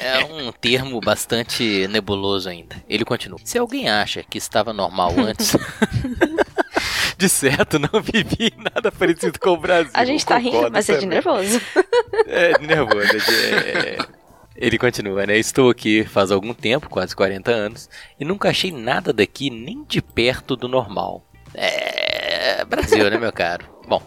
É 0.00 0.24
um 0.24 0.50
termo 0.50 1.00
bastante 1.00 1.86
nebuloso 1.88 2.48
ainda. 2.48 2.76
Ele 2.88 3.04
continua. 3.04 3.38
Se 3.44 3.56
alguém 3.56 3.88
acha 3.88 4.24
que 4.24 4.36
estava 4.36 4.72
normal 4.72 5.12
antes. 5.18 5.56
de 7.22 7.28
certo, 7.28 7.78
não 7.78 8.00
vivi 8.02 8.52
nada 8.58 8.90
parecido 8.90 9.38
com 9.38 9.50
o 9.50 9.56
Brasil. 9.56 9.92
A 9.94 10.04
gente 10.04 10.26
tá 10.26 10.36
rindo, 10.38 10.70
mas 10.72 10.88
é 10.88 10.94
de 10.94 11.00
também. 11.02 11.14
nervoso. 11.16 11.60
É, 12.26 12.58
de 12.58 12.66
nervoso. 12.66 13.00
é 13.00 13.18
de- 13.18 13.88
é. 13.88 13.98
Ele 14.56 14.76
continua, 14.78 15.24
né? 15.24 15.38
Estou 15.38 15.70
aqui 15.70 16.04
faz 16.04 16.30
algum 16.30 16.52
tempo, 16.52 16.88
quase 16.90 17.14
40 17.16 17.50
anos, 17.50 17.88
e 18.18 18.24
nunca 18.24 18.50
achei 18.50 18.70
nada 18.70 19.12
daqui 19.12 19.50
nem 19.50 19.84
de 19.84 20.02
perto 20.02 20.56
do 20.56 20.68
normal. 20.68 21.24
É. 21.54 22.64
Brasil, 22.64 23.08
né, 23.10 23.18
meu 23.18 23.32
caro? 23.32 23.66
Bom, 23.88 24.02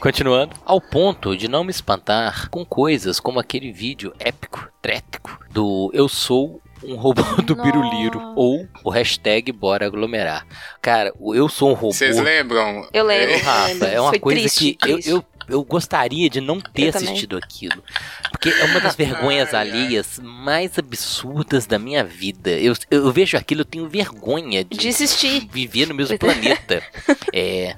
continuando. 0.00 0.54
Ao 0.64 0.80
ponto 0.80 1.36
de 1.36 1.48
não 1.48 1.64
me 1.64 1.70
espantar 1.70 2.48
com 2.50 2.64
coisas 2.64 3.18
como 3.20 3.38
aquele 3.40 3.72
vídeo 3.72 4.12
épico 4.18 4.68
trético 4.80 5.38
do 5.50 5.90
Eu 5.92 6.08
Sou 6.08 6.60
um 6.84 6.96
robô 6.96 7.22
do 7.42 7.54
Nossa. 7.56 7.70
Biruliro 7.70 8.20
ou 8.36 8.66
o 8.84 8.90
hashtag 8.90 9.52
Bora 9.52 9.86
Aglomerar. 9.86 10.46
Cara, 10.80 11.12
Eu 11.34 11.48
Sou 11.48 11.70
um 11.70 11.74
Robô... 11.74 11.92
Vocês 11.92 12.18
lembram? 12.18 12.88
Eu 12.92 13.04
lembro. 13.04 13.30
É, 13.34 13.36
Rafa, 13.38 13.86
é 13.86 14.00
uma 14.00 14.10
Foi 14.10 14.18
coisa 14.18 14.40
triste, 14.40 14.74
que 14.74 14.90
eu, 14.90 14.94
triste. 14.94 15.10
eu, 15.10 15.24
eu 15.48 15.64
gostaria 15.64 16.28
de 16.30 16.40
não 16.40 16.60
ter 16.60 16.88
Eu 16.88 16.92
também. 16.92 17.08
assistido 17.08 17.36
aquilo. 17.36 17.82
Porque 18.30 18.48
é 18.48 18.64
uma 18.64 18.80
das 18.80 18.94
vergonhas 18.96 19.52
Ai, 19.54 19.70
ai. 19.70 19.70
alheias 19.82 20.18
mais 20.22 20.78
absurdas 20.78 21.66
da 21.66 21.78
minha 21.78 22.02
vida. 22.04 22.50
Eu, 22.50 22.74
eu 22.90 23.12
vejo 23.12 23.36
aquilo, 23.36 23.60
eu 23.62 23.64
tenho 23.66 23.88
vergonha 23.88 24.64
de 24.64 24.76
Desistir. 24.78 25.48
viver 25.50 25.86
no 25.86 25.94
mesmo 25.94 26.18
planeta. 26.18 26.82
É. 27.34 27.76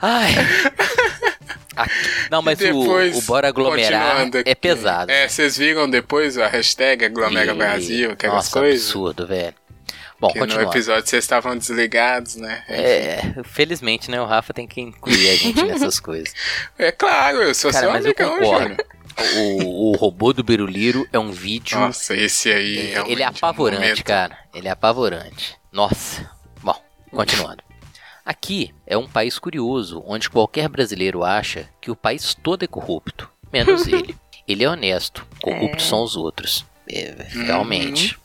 Ai. 0.00 0.32
Aqui- 1.82 2.28
Não, 2.30 2.42
mas 2.42 2.58
o, 2.60 2.62
Depois, 2.64 3.16
o 3.18 3.22
Bora 3.22 3.48
Aglomerar 3.48 4.28
é 4.44 4.54
pesado. 4.54 5.10
É, 5.10 5.28
vocês 5.28 5.56
viram 5.56 5.88
depois 5.88 6.36
a 6.38 6.46
hashtag 6.48 7.04
Aglomera 7.04 7.52
E- 7.52 7.56
Brasil, 7.56 8.10
aquelas 8.12 8.36
Nossa, 8.36 8.60
coisas? 8.60 8.86
absurdo, 8.86 9.26
velho. 9.26 9.54
Bom, 10.20 10.28
Que 10.28 10.34
no 10.40 10.46
continuando. 10.46 10.70
episódio 10.72 11.08
vocês 11.08 11.22
estavam 11.22 11.56
desligados, 11.56 12.34
né? 12.34 12.64
É, 12.68 13.20
felizmente, 13.44 14.10
né? 14.10 14.20
O 14.20 14.24
Rafa 14.26 14.52
tem 14.52 14.66
que 14.66 14.80
incluir 14.80 15.30
a 15.30 15.36
gente 15.36 15.62
nessas 15.62 16.00
coisas. 16.00 16.34
É 16.76 16.90
claro, 16.90 17.40
eu 17.42 17.54
sou 17.54 17.70
Cara, 17.70 17.84
seu 17.84 17.92
mas 17.92 18.04
eu 18.04 18.10
amigão, 18.16 18.36
concordo. 18.38 18.62
Júnior. 18.70 18.86
O, 19.36 19.90
o 19.92 19.96
robô 19.96 20.32
do 20.32 20.42
Biruliro 20.44 21.06
é 21.12 21.18
um 21.18 21.30
vídeo. 21.32 21.78
Nossa, 21.78 22.16
esse 22.16 22.50
aí 22.52 22.78
é- 22.78 22.82
realmente 22.94 23.12
ele 23.12 23.22
é 23.22 23.26
um 23.26 23.30
apavorante, 23.30 23.80
momento. 23.82 24.04
cara. 24.04 24.38
Ele 24.54 24.66
é 24.68 24.70
apavorante. 24.72 25.56
Nossa. 25.72 26.28
Bom, 26.62 26.80
continuando. 27.12 27.62
Aqui 28.28 28.74
é 28.86 28.94
um 28.94 29.08
país 29.08 29.38
curioso, 29.38 30.04
onde 30.06 30.28
qualquer 30.28 30.68
brasileiro 30.68 31.24
acha 31.24 31.66
que 31.80 31.90
o 31.90 31.96
país 31.96 32.34
todo 32.34 32.62
é 32.62 32.66
corrupto, 32.66 33.26
menos 33.50 33.86
ele. 33.88 34.14
Ele 34.46 34.64
é 34.64 34.68
honesto, 34.68 35.26
corruptos 35.40 35.86
É. 35.86 35.88
são 35.88 36.02
os 36.02 36.14
outros. 36.14 36.62
É, 36.86 37.26
realmente. 37.30 38.18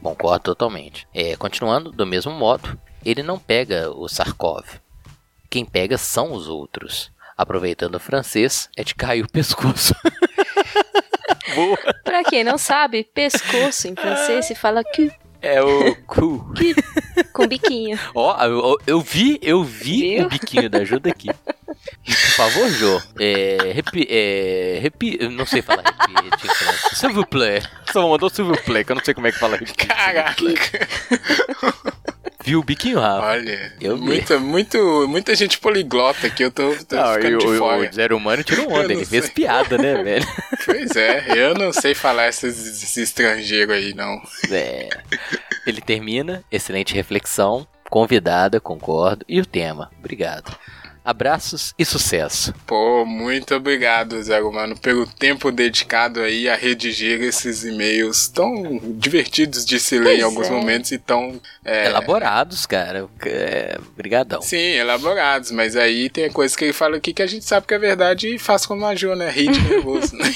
Concordo 0.00 0.44
totalmente. 0.44 1.08
É, 1.12 1.34
continuando, 1.34 1.90
do 1.90 2.06
mesmo 2.06 2.30
modo, 2.30 2.78
ele 3.04 3.20
não 3.20 3.36
pega 3.36 3.90
o 3.90 4.08
Sarkov. 4.08 4.64
Quem 5.50 5.64
pega 5.64 5.98
são 5.98 6.32
os 6.32 6.46
outros. 6.46 7.10
Aproveitando 7.36 7.96
o 7.96 8.00
francês, 8.00 8.68
é 8.76 8.84
de 8.84 8.94
cair 8.94 9.24
o 9.24 9.28
pescoço. 9.28 9.92
Boa. 11.56 11.78
Pra 12.04 12.22
quem 12.22 12.44
não 12.44 12.58
sabe, 12.58 13.02
pescoço 13.12 13.88
em 13.88 13.96
francês 13.96 14.46
se 14.46 14.54
fala 14.54 14.84
cul, 14.84 15.10
É 15.42 15.62
o 15.62 15.94
cu. 16.06 16.52
com 17.32 17.46
biquinho. 17.46 17.98
Ó, 18.14 18.44
eu, 18.44 18.76
eu 18.86 19.00
vi, 19.00 19.38
eu 19.42 19.62
vi 19.62 20.16
Viu? 20.16 20.26
o 20.26 20.28
biquinho 20.28 20.68
da 20.70 20.78
ajuda 20.78 21.10
aqui. 21.10 21.28
E, 22.06 22.10
por 22.10 22.30
favor, 22.36 22.68
Jô, 22.70 23.00
é, 23.20 23.72
repi, 23.74 24.06
é, 24.08 24.78
repi, 24.80 25.16
eu 25.20 25.30
não 25.30 25.46
sei 25.46 25.62
falar 25.62 25.82
repetir 25.82 26.26
em 26.26 26.30
francês. 26.48 26.98
S'il 26.98 27.12
vous 27.12 27.26
plaît. 27.26 27.62
Só 27.92 28.08
mandou 28.08 28.28
s'il 28.28 28.44
vous 28.44 28.60
plaît, 28.64 28.84
que 28.84 28.92
eu 28.92 28.96
não 28.96 29.04
sei 29.04 29.14
como 29.14 29.26
é 29.26 29.32
que 29.32 29.38
fala 29.38 29.56
repetir. 29.56 29.86
Caraca! 29.88 30.36
Viu 32.46 32.60
o 32.60 32.62
biquinho, 32.62 33.00
Rafa? 33.00 33.26
Olha, 33.26 33.72
Eu 33.80 33.96
muita, 33.98 34.38
muito, 34.38 35.08
muita 35.08 35.34
gente 35.34 35.58
poliglota 35.58 36.28
aqui, 36.28 36.44
eu 36.44 36.50
tô, 36.52 36.76
tô 36.84 36.94
Não, 36.94 37.14
ficando 37.14 37.34
e 37.34 37.38
de 37.38 37.58
fora. 37.58 37.90
o 37.90 37.92
Zero 37.92 38.16
Humano 38.16 38.44
tirou 38.44 38.66
Eu 38.66 38.70
onda, 38.70 38.92
ele 38.92 39.04
fez 39.04 39.24
sei. 39.24 39.34
piada, 39.34 39.76
né, 39.76 40.00
velho? 40.00 40.26
Pois 40.64 40.94
é, 40.94 41.24
eu 41.36 41.54
não 41.54 41.72
sei 41.72 41.92
falar 41.92 42.28
esses, 42.28 42.56
esses 42.66 42.96
estrangeiros 42.96 43.74
aí, 43.74 43.92
não. 43.94 44.20
É. 44.50 44.88
Ele 45.66 45.80
termina, 45.80 46.44
excelente 46.50 46.94
reflexão, 46.94 47.66
convidada, 47.90 48.60
concordo, 48.60 49.24
e 49.28 49.40
o 49.40 49.46
tema. 49.46 49.90
Obrigado. 49.98 50.56
Abraços 51.06 51.72
e 51.78 51.84
sucesso. 51.84 52.52
Pô, 52.66 53.04
muito 53.06 53.54
obrigado, 53.54 54.20
Zé 54.20 54.40
Mano, 54.40 54.76
pelo 54.76 55.06
tempo 55.06 55.52
dedicado 55.52 56.20
aí 56.20 56.48
a 56.48 56.56
redigir 56.56 57.22
esses 57.22 57.62
e-mails 57.64 58.26
tão 58.26 58.80
divertidos 58.98 59.64
de 59.64 59.78
se 59.78 59.98
ler 60.00 60.04
Pois 60.04 60.18
em 60.18 60.22
alguns 60.22 60.48
é. 60.48 60.50
momentos 60.50 60.90
e 60.90 60.98
tão... 60.98 61.40
é, 61.64 61.86
Elaborados, 61.86 62.66
cara. 62.66 63.08
É, 63.24 63.78
brigadão. 63.96 64.42
Sim, 64.42 64.56
elaborados, 64.56 65.52
mas 65.52 65.76
aí 65.76 66.10
tem 66.10 66.28
coisas 66.28 66.56
que 66.56 66.64
ele 66.64 66.72
fala 66.72 66.96
aqui 66.96 67.14
que 67.14 67.22
a 67.22 67.26
gente 67.28 67.44
sabe 67.44 67.68
que 67.68 67.74
é 67.74 67.78
verdade 67.78 68.34
e 68.34 68.38
faz 68.38 68.66
como 68.66 68.84
a 68.84 68.92
Jo, 68.96 69.14
né? 69.14 69.28
Hate 69.28 69.60
nervoso, 69.70 70.16
né? 70.16 70.34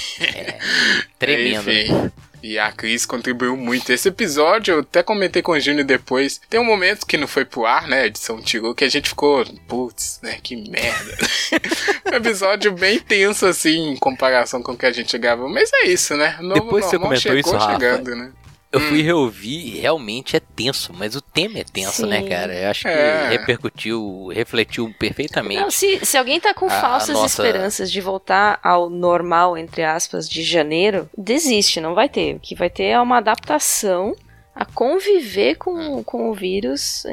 Tremendo. 1.18 1.64
né? 1.66 1.82
Enfim. 1.82 2.12
E 2.42 2.58
a 2.58 2.72
Cris 2.72 3.04
contribuiu 3.04 3.56
muito. 3.56 3.92
Esse 3.92 4.08
episódio, 4.08 4.74
eu 4.74 4.80
até 4.80 5.02
comentei 5.02 5.42
com 5.42 5.52
o 5.52 5.60
Júnior 5.60 5.84
depois. 5.84 6.40
Tem 6.48 6.58
um 6.58 6.64
momento 6.64 7.06
que 7.06 7.16
não 7.16 7.26
foi 7.26 7.44
pro 7.44 7.66
ar, 7.66 7.86
né? 7.86 8.02
A 8.02 8.06
edição 8.06 8.40
tirou, 8.40 8.74
que 8.74 8.84
a 8.84 8.88
gente 8.88 9.08
ficou, 9.08 9.44
putz, 9.66 10.20
né? 10.22 10.38
Que 10.42 10.56
merda. 10.56 11.18
um 12.10 12.16
episódio 12.16 12.72
bem 12.72 12.98
tenso, 12.98 13.46
assim, 13.46 13.90
em 13.90 13.96
comparação 13.96 14.62
com 14.62 14.72
o 14.72 14.76
que 14.76 14.86
a 14.86 14.92
gente 14.92 15.16
gravou. 15.18 15.48
Mas 15.48 15.70
é 15.72 15.86
isso, 15.86 16.16
né? 16.16 16.38
Novo 16.40 16.62
Depois 16.62 16.84
você 16.86 16.96
normal 16.96 17.10
comentou 17.10 17.32
chegou 17.32 17.40
isso, 17.40 17.52
Rafa. 17.52 17.72
chegando, 17.72 18.16
né? 18.16 18.32
Eu 18.72 18.78
fui 18.80 19.02
reouvir 19.02 19.66
e 19.76 19.80
realmente 19.80 20.36
é 20.36 20.40
tenso, 20.40 20.92
mas 20.94 21.16
o 21.16 21.20
tema 21.20 21.58
é 21.58 21.64
tenso, 21.64 22.02
Sim. 22.02 22.06
né, 22.06 22.22
cara? 22.28 22.54
Eu 22.54 22.70
acho 22.70 22.82
que 22.82 22.88
É. 22.88 23.28
repercutiu, 23.30 24.28
refletiu 24.32 24.94
perfeitamente. 24.98 25.60
Não, 25.60 25.70
se, 25.72 25.98
se 26.06 26.16
alguém 26.16 26.38
tá 26.40 26.54
com 26.54 26.66
A- 26.68 26.78
a 26.78 26.80
falsas 26.80 27.14
nossa- 27.16 27.42
esperanças 27.42 27.90
de 27.90 28.00
voltar 28.00 28.60
ao 28.62 28.88
normal, 28.88 29.58
entre 29.58 29.82
aspas, 29.82 30.28
de 30.28 30.42
janeiro, 30.44 31.10
desiste, 31.18 31.80
não 31.80 31.94
vai 31.96 32.08
ter. 32.08 32.36
O 32.36 32.40
que 32.40 32.54
vai 32.54 32.70
ter 32.70 32.84
é 32.84 33.00
uma 33.00 33.18
adaptação 33.18 34.14
a 34.54 34.64
conviver 34.64 35.54
com, 35.56 36.02
com 36.02 36.30
o 36.30 36.34
vírus 36.34 37.04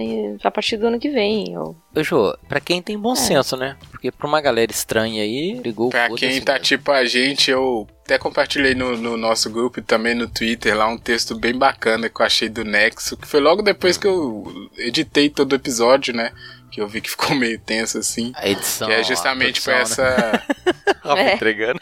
a 0.44 0.52
partir 0.52 0.78
do 0.78 0.88
ano 0.88 1.00
que 1.00 1.10
vem. 1.10 1.58
Ou... 1.58 1.76
Ô, 1.96 2.04
Jô, 2.04 2.36
pra 2.48 2.60
quem 2.60 2.82
tem 2.82 2.98
bom 2.98 3.16
senso, 3.16 3.56
né? 3.56 3.78
Porque 3.92 4.12
pra 4.12 4.28
uma 4.28 4.42
galera 4.42 4.72
estranha 4.72 5.22
aí, 5.22 5.60
ligou 5.64 5.90
Pra 5.90 6.10
quem 6.10 6.42
tá 6.42 6.54
mesmo. 6.54 6.66
tipo 6.66 6.92
a 6.92 7.06
gente, 7.06 7.52
eu 7.52 7.88
até 8.04 8.18
compartilhei 8.18 8.74
no, 8.74 8.98
no 8.98 9.18
nosso 9.18 9.50
grupo 9.50 9.80
e 9.80 9.84
também 9.84 10.16
no 10.16 10.28
Twitter 10.28 10.76
lá 10.76 10.88
um 10.88 10.98
texto 10.98 11.38
bem 11.38 11.54
bacana 11.54 12.10
que 12.10 12.22
eu 12.22 12.26
achei 12.26 12.50
do 12.50 12.64
Nexo, 12.64 13.18
que 13.18 13.28
foi 13.28 13.40
logo 13.40 13.62
depois 13.62 13.98
que 13.98 14.08
eu 14.08 14.70
editei 14.78 15.30
todo 15.30 15.52
o 15.52 15.56
episódio, 15.56 16.14
né? 16.14 16.32
Que 16.72 16.82
eu 16.82 16.88
vi 16.88 17.02
que 17.02 17.10
ficou 17.10 17.34
meio 17.36 17.60
tenso 17.60 17.98
assim. 17.98 18.32
A 18.36 18.48
edição. 18.50 18.88
Que 18.88 18.94
é 18.94 19.04
justamente 19.04 19.60
a 19.60 19.64
pra 19.64 19.74
produção, 19.76 20.06
né? 20.06 20.12
essa. 20.14 20.44
Rafa 21.08 21.22
É. 21.22 21.34
entregando. 21.36 21.80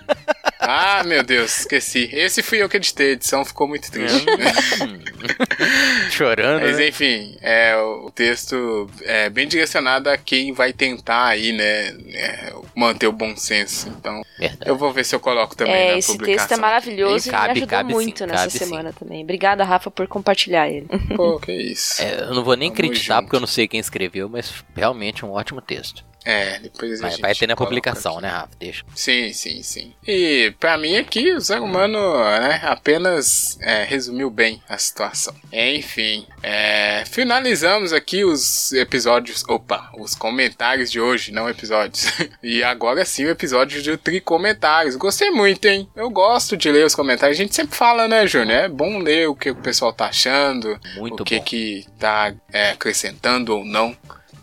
Ah, 0.67 1.03
meu 1.03 1.21
Deus, 1.23 1.59
esqueci. 1.59 2.09
Esse 2.11 2.41
fui 2.41 2.57
eu 2.61 2.67
que 2.69 2.77
editei, 2.77 3.09
a 3.09 3.11
edição 3.13 3.45
ficou 3.45 3.67
muito 3.67 3.91
triste. 3.91 4.25
Chorando, 6.11 6.61
Mas 6.63 6.77
né? 6.77 6.87
enfim, 6.87 7.37
é, 7.41 7.75
o 7.77 8.09
texto 8.11 8.89
é 9.03 9.29
bem 9.29 9.47
direcionado 9.47 10.09
a 10.09 10.17
quem 10.17 10.53
vai 10.53 10.73
tentar 10.73 11.25
aí, 11.27 11.51
né, 11.51 11.89
é, 12.13 12.53
manter 12.75 13.07
o 13.07 13.11
bom 13.11 13.35
senso. 13.35 13.89
Então, 13.89 14.23
Verdade. 14.39 14.69
eu 14.69 14.75
vou 14.75 14.91
ver 14.91 15.03
se 15.05 15.15
eu 15.15 15.19
coloco 15.19 15.55
também 15.55 15.73
É, 15.75 15.91
na 15.93 15.97
esse 15.97 16.11
publicação. 16.11 16.37
texto 16.47 16.51
é 16.53 16.57
maravilhoso 16.61 17.27
E 17.27 17.29
e, 17.29 17.31
cabe- 17.31 17.45
me 17.47 17.51
ajudou 17.51 17.67
cabe 17.67 17.89
sim, 17.89 17.93
muito 17.93 18.25
nessa 18.25 18.39
cabe 18.43 18.51
sim. 18.51 18.57
semana 18.59 18.93
também. 18.93 19.23
Obrigada, 19.23 19.63
Rafa, 19.63 19.91
por 19.91 20.07
compartilhar 20.07 20.67
ele. 20.69 20.87
Pô, 21.15 21.39
que 21.39 21.51
isso. 21.51 22.01
É, 22.01 22.21
eu 22.21 22.33
não 22.33 22.43
vou 22.43 22.55
nem 22.55 22.71
criticar 22.71 23.17
junto. 23.17 23.25
porque 23.25 23.35
eu 23.35 23.39
não 23.41 23.47
sei 23.47 23.67
quem 23.67 23.79
escreveu, 23.79 24.27
mas 24.29 24.51
realmente 24.75 25.25
um 25.25 25.31
ótimo 25.31 25.61
texto. 25.61 26.03
É, 26.25 26.57
depois 26.57 26.99
a 26.99 27.03
Mas 27.03 27.13
gente 27.13 27.21
vai 27.21 27.35
ter 27.35 27.45
na 27.45 27.55
publicação, 27.55 28.13
aqui. 28.13 28.23
né, 28.23 28.29
Rafa? 28.29 28.49
Deixa. 28.57 28.83
Sim, 28.95 29.31
sim, 29.31 29.61
sim. 29.61 29.93
E 30.07 30.51
pra 30.59 30.75
mim 30.75 30.97
aqui, 30.97 31.31
o 31.33 31.39
Zé 31.39 31.59
Humano 31.59 31.99
né, 32.17 32.61
apenas 32.63 33.59
é, 33.61 33.83
resumiu 33.83 34.31
bem 34.31 34.59
a 34.67 34.75
situação. 34.79 35.35
Enfim, 35.53 36.25
é, 36.41 37.03
finalizamos 37.05 37.93
aqui 37.93 38.25
os 38.25 38.71
episódios. 38.73 39.43
Opa, 39.47 39.91
os 39.99 40.15
comentários 40.15 40.91
de 40.91 40.99
hoje, 40.99 41.31
não 41.31 41.47
episódios. 41.47 42.07
e 42.41 42.63
agora 42.63 43.05
sim 43.05 43.25
o 43.25 43.29
episódio 43.29 43.79
de 43.83 43.95
Tricomentários. 43.95 44.95
Gostei 44.95 45.29
muito, 45.29 45.65
hein? 45.65 45.87
Eu 45.95 46.09
gosto 46.09 46.57
de 46.57 46.71
ler 46.71 46.87
os 46.87 46.95
comentários. 46.95 47.37
A 47.37 47.41
gente 47.43 47.55
sempre 47.55 47.77
fala, 47.77 48.07
né, 48.07 48.25
Júnior? 48.25 48.61
É 48.63 48.67
bom 48.67 48.97
ler 48.97 49.29
o 49.29 49.35
que 49.35 49.51
o 49.51 49.55
pessoal 49.55 49.93
tá 49.93 50.07
achando, 50.07 50.79
Muito 50.95 51.21
o 51.21 51.23
que 51.23 51.37
bom. 51.37 51.43
que 51.43 51.85
tá 51.99 52.33
é, 52.51 52.71
acrescentando 52.71 53.55
ou 53.55 53.63
não 53.63 53.95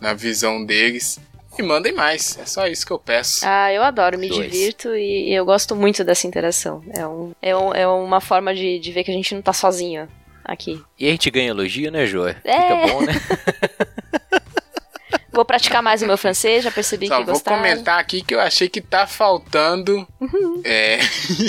na 0.03 0.13
visão 0.13 0.63
deles. 0.65 1.19
E 1.57 1.61
mandem 1.61 1.93
mais, 1.93 2.37
é 2.39 2.45
só 2.47 2.67
isso 2.67 2.85
que 2.85 2.91
eu 2.91 2.97
peço. 2.99 3.41
Ah, 3.43 3.71
eu 3.71 3.83
adoro, 3.83 4.17
me 4.17 4.27
Dois. 4.27 4.51
divirto 4.51 4.95
e, 4.95 5.31
eu 5.33 5.45
gosto 5.45 5.75
muito 5.75 6.03
dessa 6.03 6.25
interação. 6.27 6.83
É, 6.93 7.07
um, 7.07 7.31
é, 7.41 7.55
um, 7.55 7.73
é 7.73 7.87
uma 7.87 8.19
forma 8.19 8.53
de, 8.55 8.79
de 8.79 8.91
ver 8.91 9.03
que 9.03 9.11
a 9.11 9.13
gente 9.13 9.35
não 9.35 9.41
tá 9.41 9.53
sozinho 9.53 10.09
aqui. 10.43 10.81
E 10.99 11.07
a 11.07 11.11
gente 11.11 11.29
ganha 11.29 11.49
elogio, 11.51 11.91
né, 11.91 12.05
Jô? 12.07 12.27
Fica 12.27 12.49
É. 12.51 12.87
bom, 12.87 13.01
né? 13.01 13.13
Vou 15.33 15.43
praticar 15.43 15.81
mais 15.81 16.01
o 16.01 16.05
meu 16.05 16.17
francês, 16.17 16.63
já 16.63 16.71
percebi 16.71 17.07
Só 17.07 17.17
que 17.17 17.23
vou 17.25 17.33
gostaram. 17.33 17.57
comentar 17.57 17.99
aqui 17.99 18.21
que 18.21 18.35
eu 18.35 18.39
achei 18.39 18.69
que 18.69 18.79
tá 18.79 19.07
faltando. 19.07 20.07
É. 20.63 20.99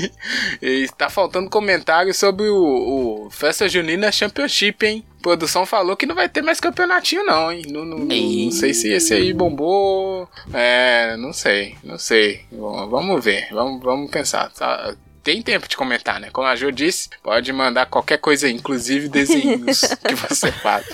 Está 0.60 1.08
faltando 1.10 1.50
comentário 1.50 2.12
sobre 2.14 2.48
o, 2.48 3.26
o 3.26 3.30
Festa 3.30 3.68
Junina 3.68 4.10
Championship, 4.10 4.84
hein? 4.86 5.04
A 5.18 5.22
produção 5.22 5.64
falou 5.64 5.96
que 5.96 6.06
não 6.06 6.14
vai 6.14 6.28
ter 6.28 6.42
mais 6.42 6.60
campeonatinho, 6.60 7.24
não, 7.24 7.50
hein? 7.50 7.62
Não, 7.68 7.84
não- 7.84 7.98
não- 7.98 8.10
Ei. 8.14 8.44
não 8.46 8.52
sei 8.52 8.74
se 8.74 8.90
esse 8.92 9.14
aí 9.14 9.32
bombou. 9.32 10.28
É, 10.52 11.16
não 11.16 11.32
sei, 11.32 11.76
não 11.82 11.98
sei. 11.98 12.42
Bom, 12.52 12.88
vamos 12.88 13.24
ver, 13.24 13.48
vamos, 13.50 13.82
vamos 13.82 14.10
pensar. 14.10 14.50
tá? 14.50 14.94
Tem 15.24 15.40
tempo 15.40 15.66
de 15.66 15.74
comentar, 15.74 16.20
né? 16.20 16.28
Como 16.30 16.46
a 16.46 16.54
Jo 16.54 16.70
disse, 16.70 17.08
pode 17.22 17.50
mandar 17.50 17.86
qualquer 17.86 18.18
coisa, 18.18 18.46
aí, 18.46 18.52
inclusive 18.52 19.08
desenhos 19.08 19.80
que 20.06 20.14
você 20.14 20.52
faz. 20.52 20.84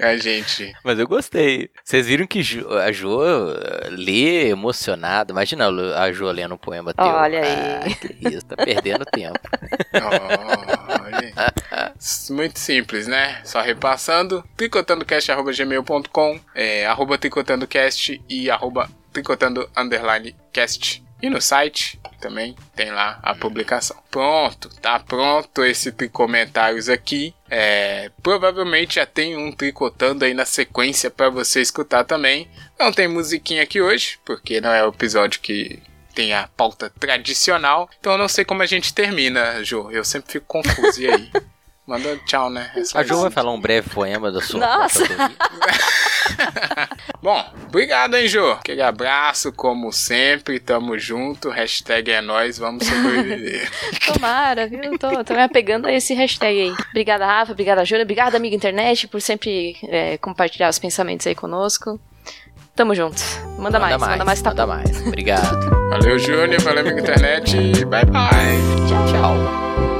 a 0.00 0.16
gente. 0.16 0.74
Mas 0.82 0.98
eu 0.98 1.06
gostei. 1.06 1.70
Vocês 1.84 2.08
viram 2.08 2.26
que 2.26 2.40
a 2.84 2.90
Jo 2.90 3.20
eh, 3.24 3.88
lê 3.90 4.48
emocionada. 4.48 5.30
Imagina 5.30 5.68
a 5.96 6.12
Jo 6.12 6.28
lendo 6.32 6.56
um 6.56 6.58
poema 6.58 6.92
teu. 6.92 7.04
Olha 7.04 7.40
aí. 7.40 7.52
Ah, 7.52 7.84
que 7.94 8.28
isso, 8.28 8.44
tá 8.46 8.56
perdendo 8.56 9.04
tempo. 9.06 9.38
Oh, 9.94 10.74
muito 12.34 12.58
simples, 12.58 13.06
né? 13.06 13.40
Só 13.44 13.60
repassando. 13.60 14.42
tricotandocast.gmail.com 14.56 16.40
é, 16.52 16.84
arroba 16.86 17.16
tricotandocast 17.16 18.20
e 18.28 18.50
arroba 18.50 18.90
tricotando 19.12 19.70
underline 19.76 20.34
cast. 20.52 21.04
E 21.24 21.30
no 21.30 21.40
site 21.40 21.98
também 22.20 22.54
tem 22.76 22.90
lá 22.90 23.18
a 23.22 23.34
publicação. 23.34 23.96
Pronto, 24.10 24.68
tá 24.82 25.00
pronto 25.00 25.64
esse 25.64 25.90
comentários 26.10 26.90
aqui. 26.90 27.34
É, 27.48 28.10
provavelmente 28.22 28.96
já 28.96 29.06
tem 29.06 29.34
um 29.34 29.50
tricotando 29.50 30.26
aí 30.26 30.34
na 30.34 30.44
sequência 30.44 31.10
para 31.10 31.30
você 31.30 31.62
escutar 31.62 32.04
também. 32.04 32.46
Não 32.78 32.92
tem 32.92 33.08
musiquinha 33.08 33.62
aqui 33.62 33.80
hoje, 33.80 34.18
porque 34.22 34.60
não 34.60 34.70
é 34.70 34.84
o 34.84 34.90
episódio 34.90 35.40
que 35.40 35.82
tem 36.14 36.34
a 36.34 36.46
pauta 36.46 36.92
tradicional. 37.00 37.88
Então 37.98 38.12
eu 38.12 38.18
não 38.18 38.28
sei 38.28 38.44
como 38.44 38.60
a 38.60 38.66
gente 38.66 38.92
termina, 38.92 39.64
Jô. 39.64 39.90
Eu 39.90 40.04
sempre 40.04 40.30
fico 40.30 40.44
confuso. 40.44 41.00
E 41.00 41.08
aí? 41.08 41.30
Manda 41.86 42.16
tchau, 42.24 42.48
né? 42.48 42.70
É 42.74 42.80
a 42.98 43.02
Jo 43.02 43.20
vai 43.20 43.30
falar 43.30 43.52
um 43.52 43.60
breve 43.60 43.90
poema 43.90 44.32
da 44.32 44.40
sua 44.40 44.60
Nossa! 44.60 45.04
Bom, 47.22 47.44
obrigado, 47.66 48.16
hein, 48.16 48.26
Jô? 48.26 48.52
Aquele 48.52 48.80
abraço, 48.80 49.52
como 49.52 49.92
sempre, 49.92 50.58
tamo 50.58 50.98
junto. 50.98 51.50
Hashtag 51.50 52.10
é 52.10 52.22
nóis, 52.22 52.56
vamos 52.58 52.86
sobreviver. 52.86 53.70
Tomara, 54.12 54.66
viu? 54.66 54.98
Tô, 54.98 55.22
tô 55.24 55.34
me 55.34 55.42
apegando 55.42 55.86
a 55.86 55.92
esse 55.92 56.14
hashtag 56.14 56.62
aí. 56.62 56.74
Obrigada, 56.90 57.26
Rafa, 57.26 57.52
obrigada, 57.52 57.84
Júlia, 57.84 58.04
obrigada, 58.04 58.38
amiga 58.38 58.56
internet, 58.56 59.06
por 59.06 59.20
sempre 59.20 59.76
é, 59.84 60.16
compartilhar 60.18 60.70
os 60.70 60.78
pensamentos 60.78 61.26
aí 61.26 61.34
conosco. 61.34 62.00
Tamo 62.74 62.94
junto. 62.94 63.20
Manda, 63.58 63.78
manda 63.78 63.80
mais, 63.80 63.96
mais, 63.98 64.10
manda 64.10 64.24
mais, 64.24 64.42
tá 64.42 64.50
Manda 64.50 64.66
mais. 64.66 65.06
Obrigado. 65.06 65.70
Valeu, 65.90 66.18
Júnior. 66.18 66.60
Valeu, 66.62 66.80
amiga 66.80 67.00
internet. 67.00 67.54
Bye, 67.84 68.04
bye. 68.06 68.88
Tchau, 68.88 69.06
tchau. 69.06 69.93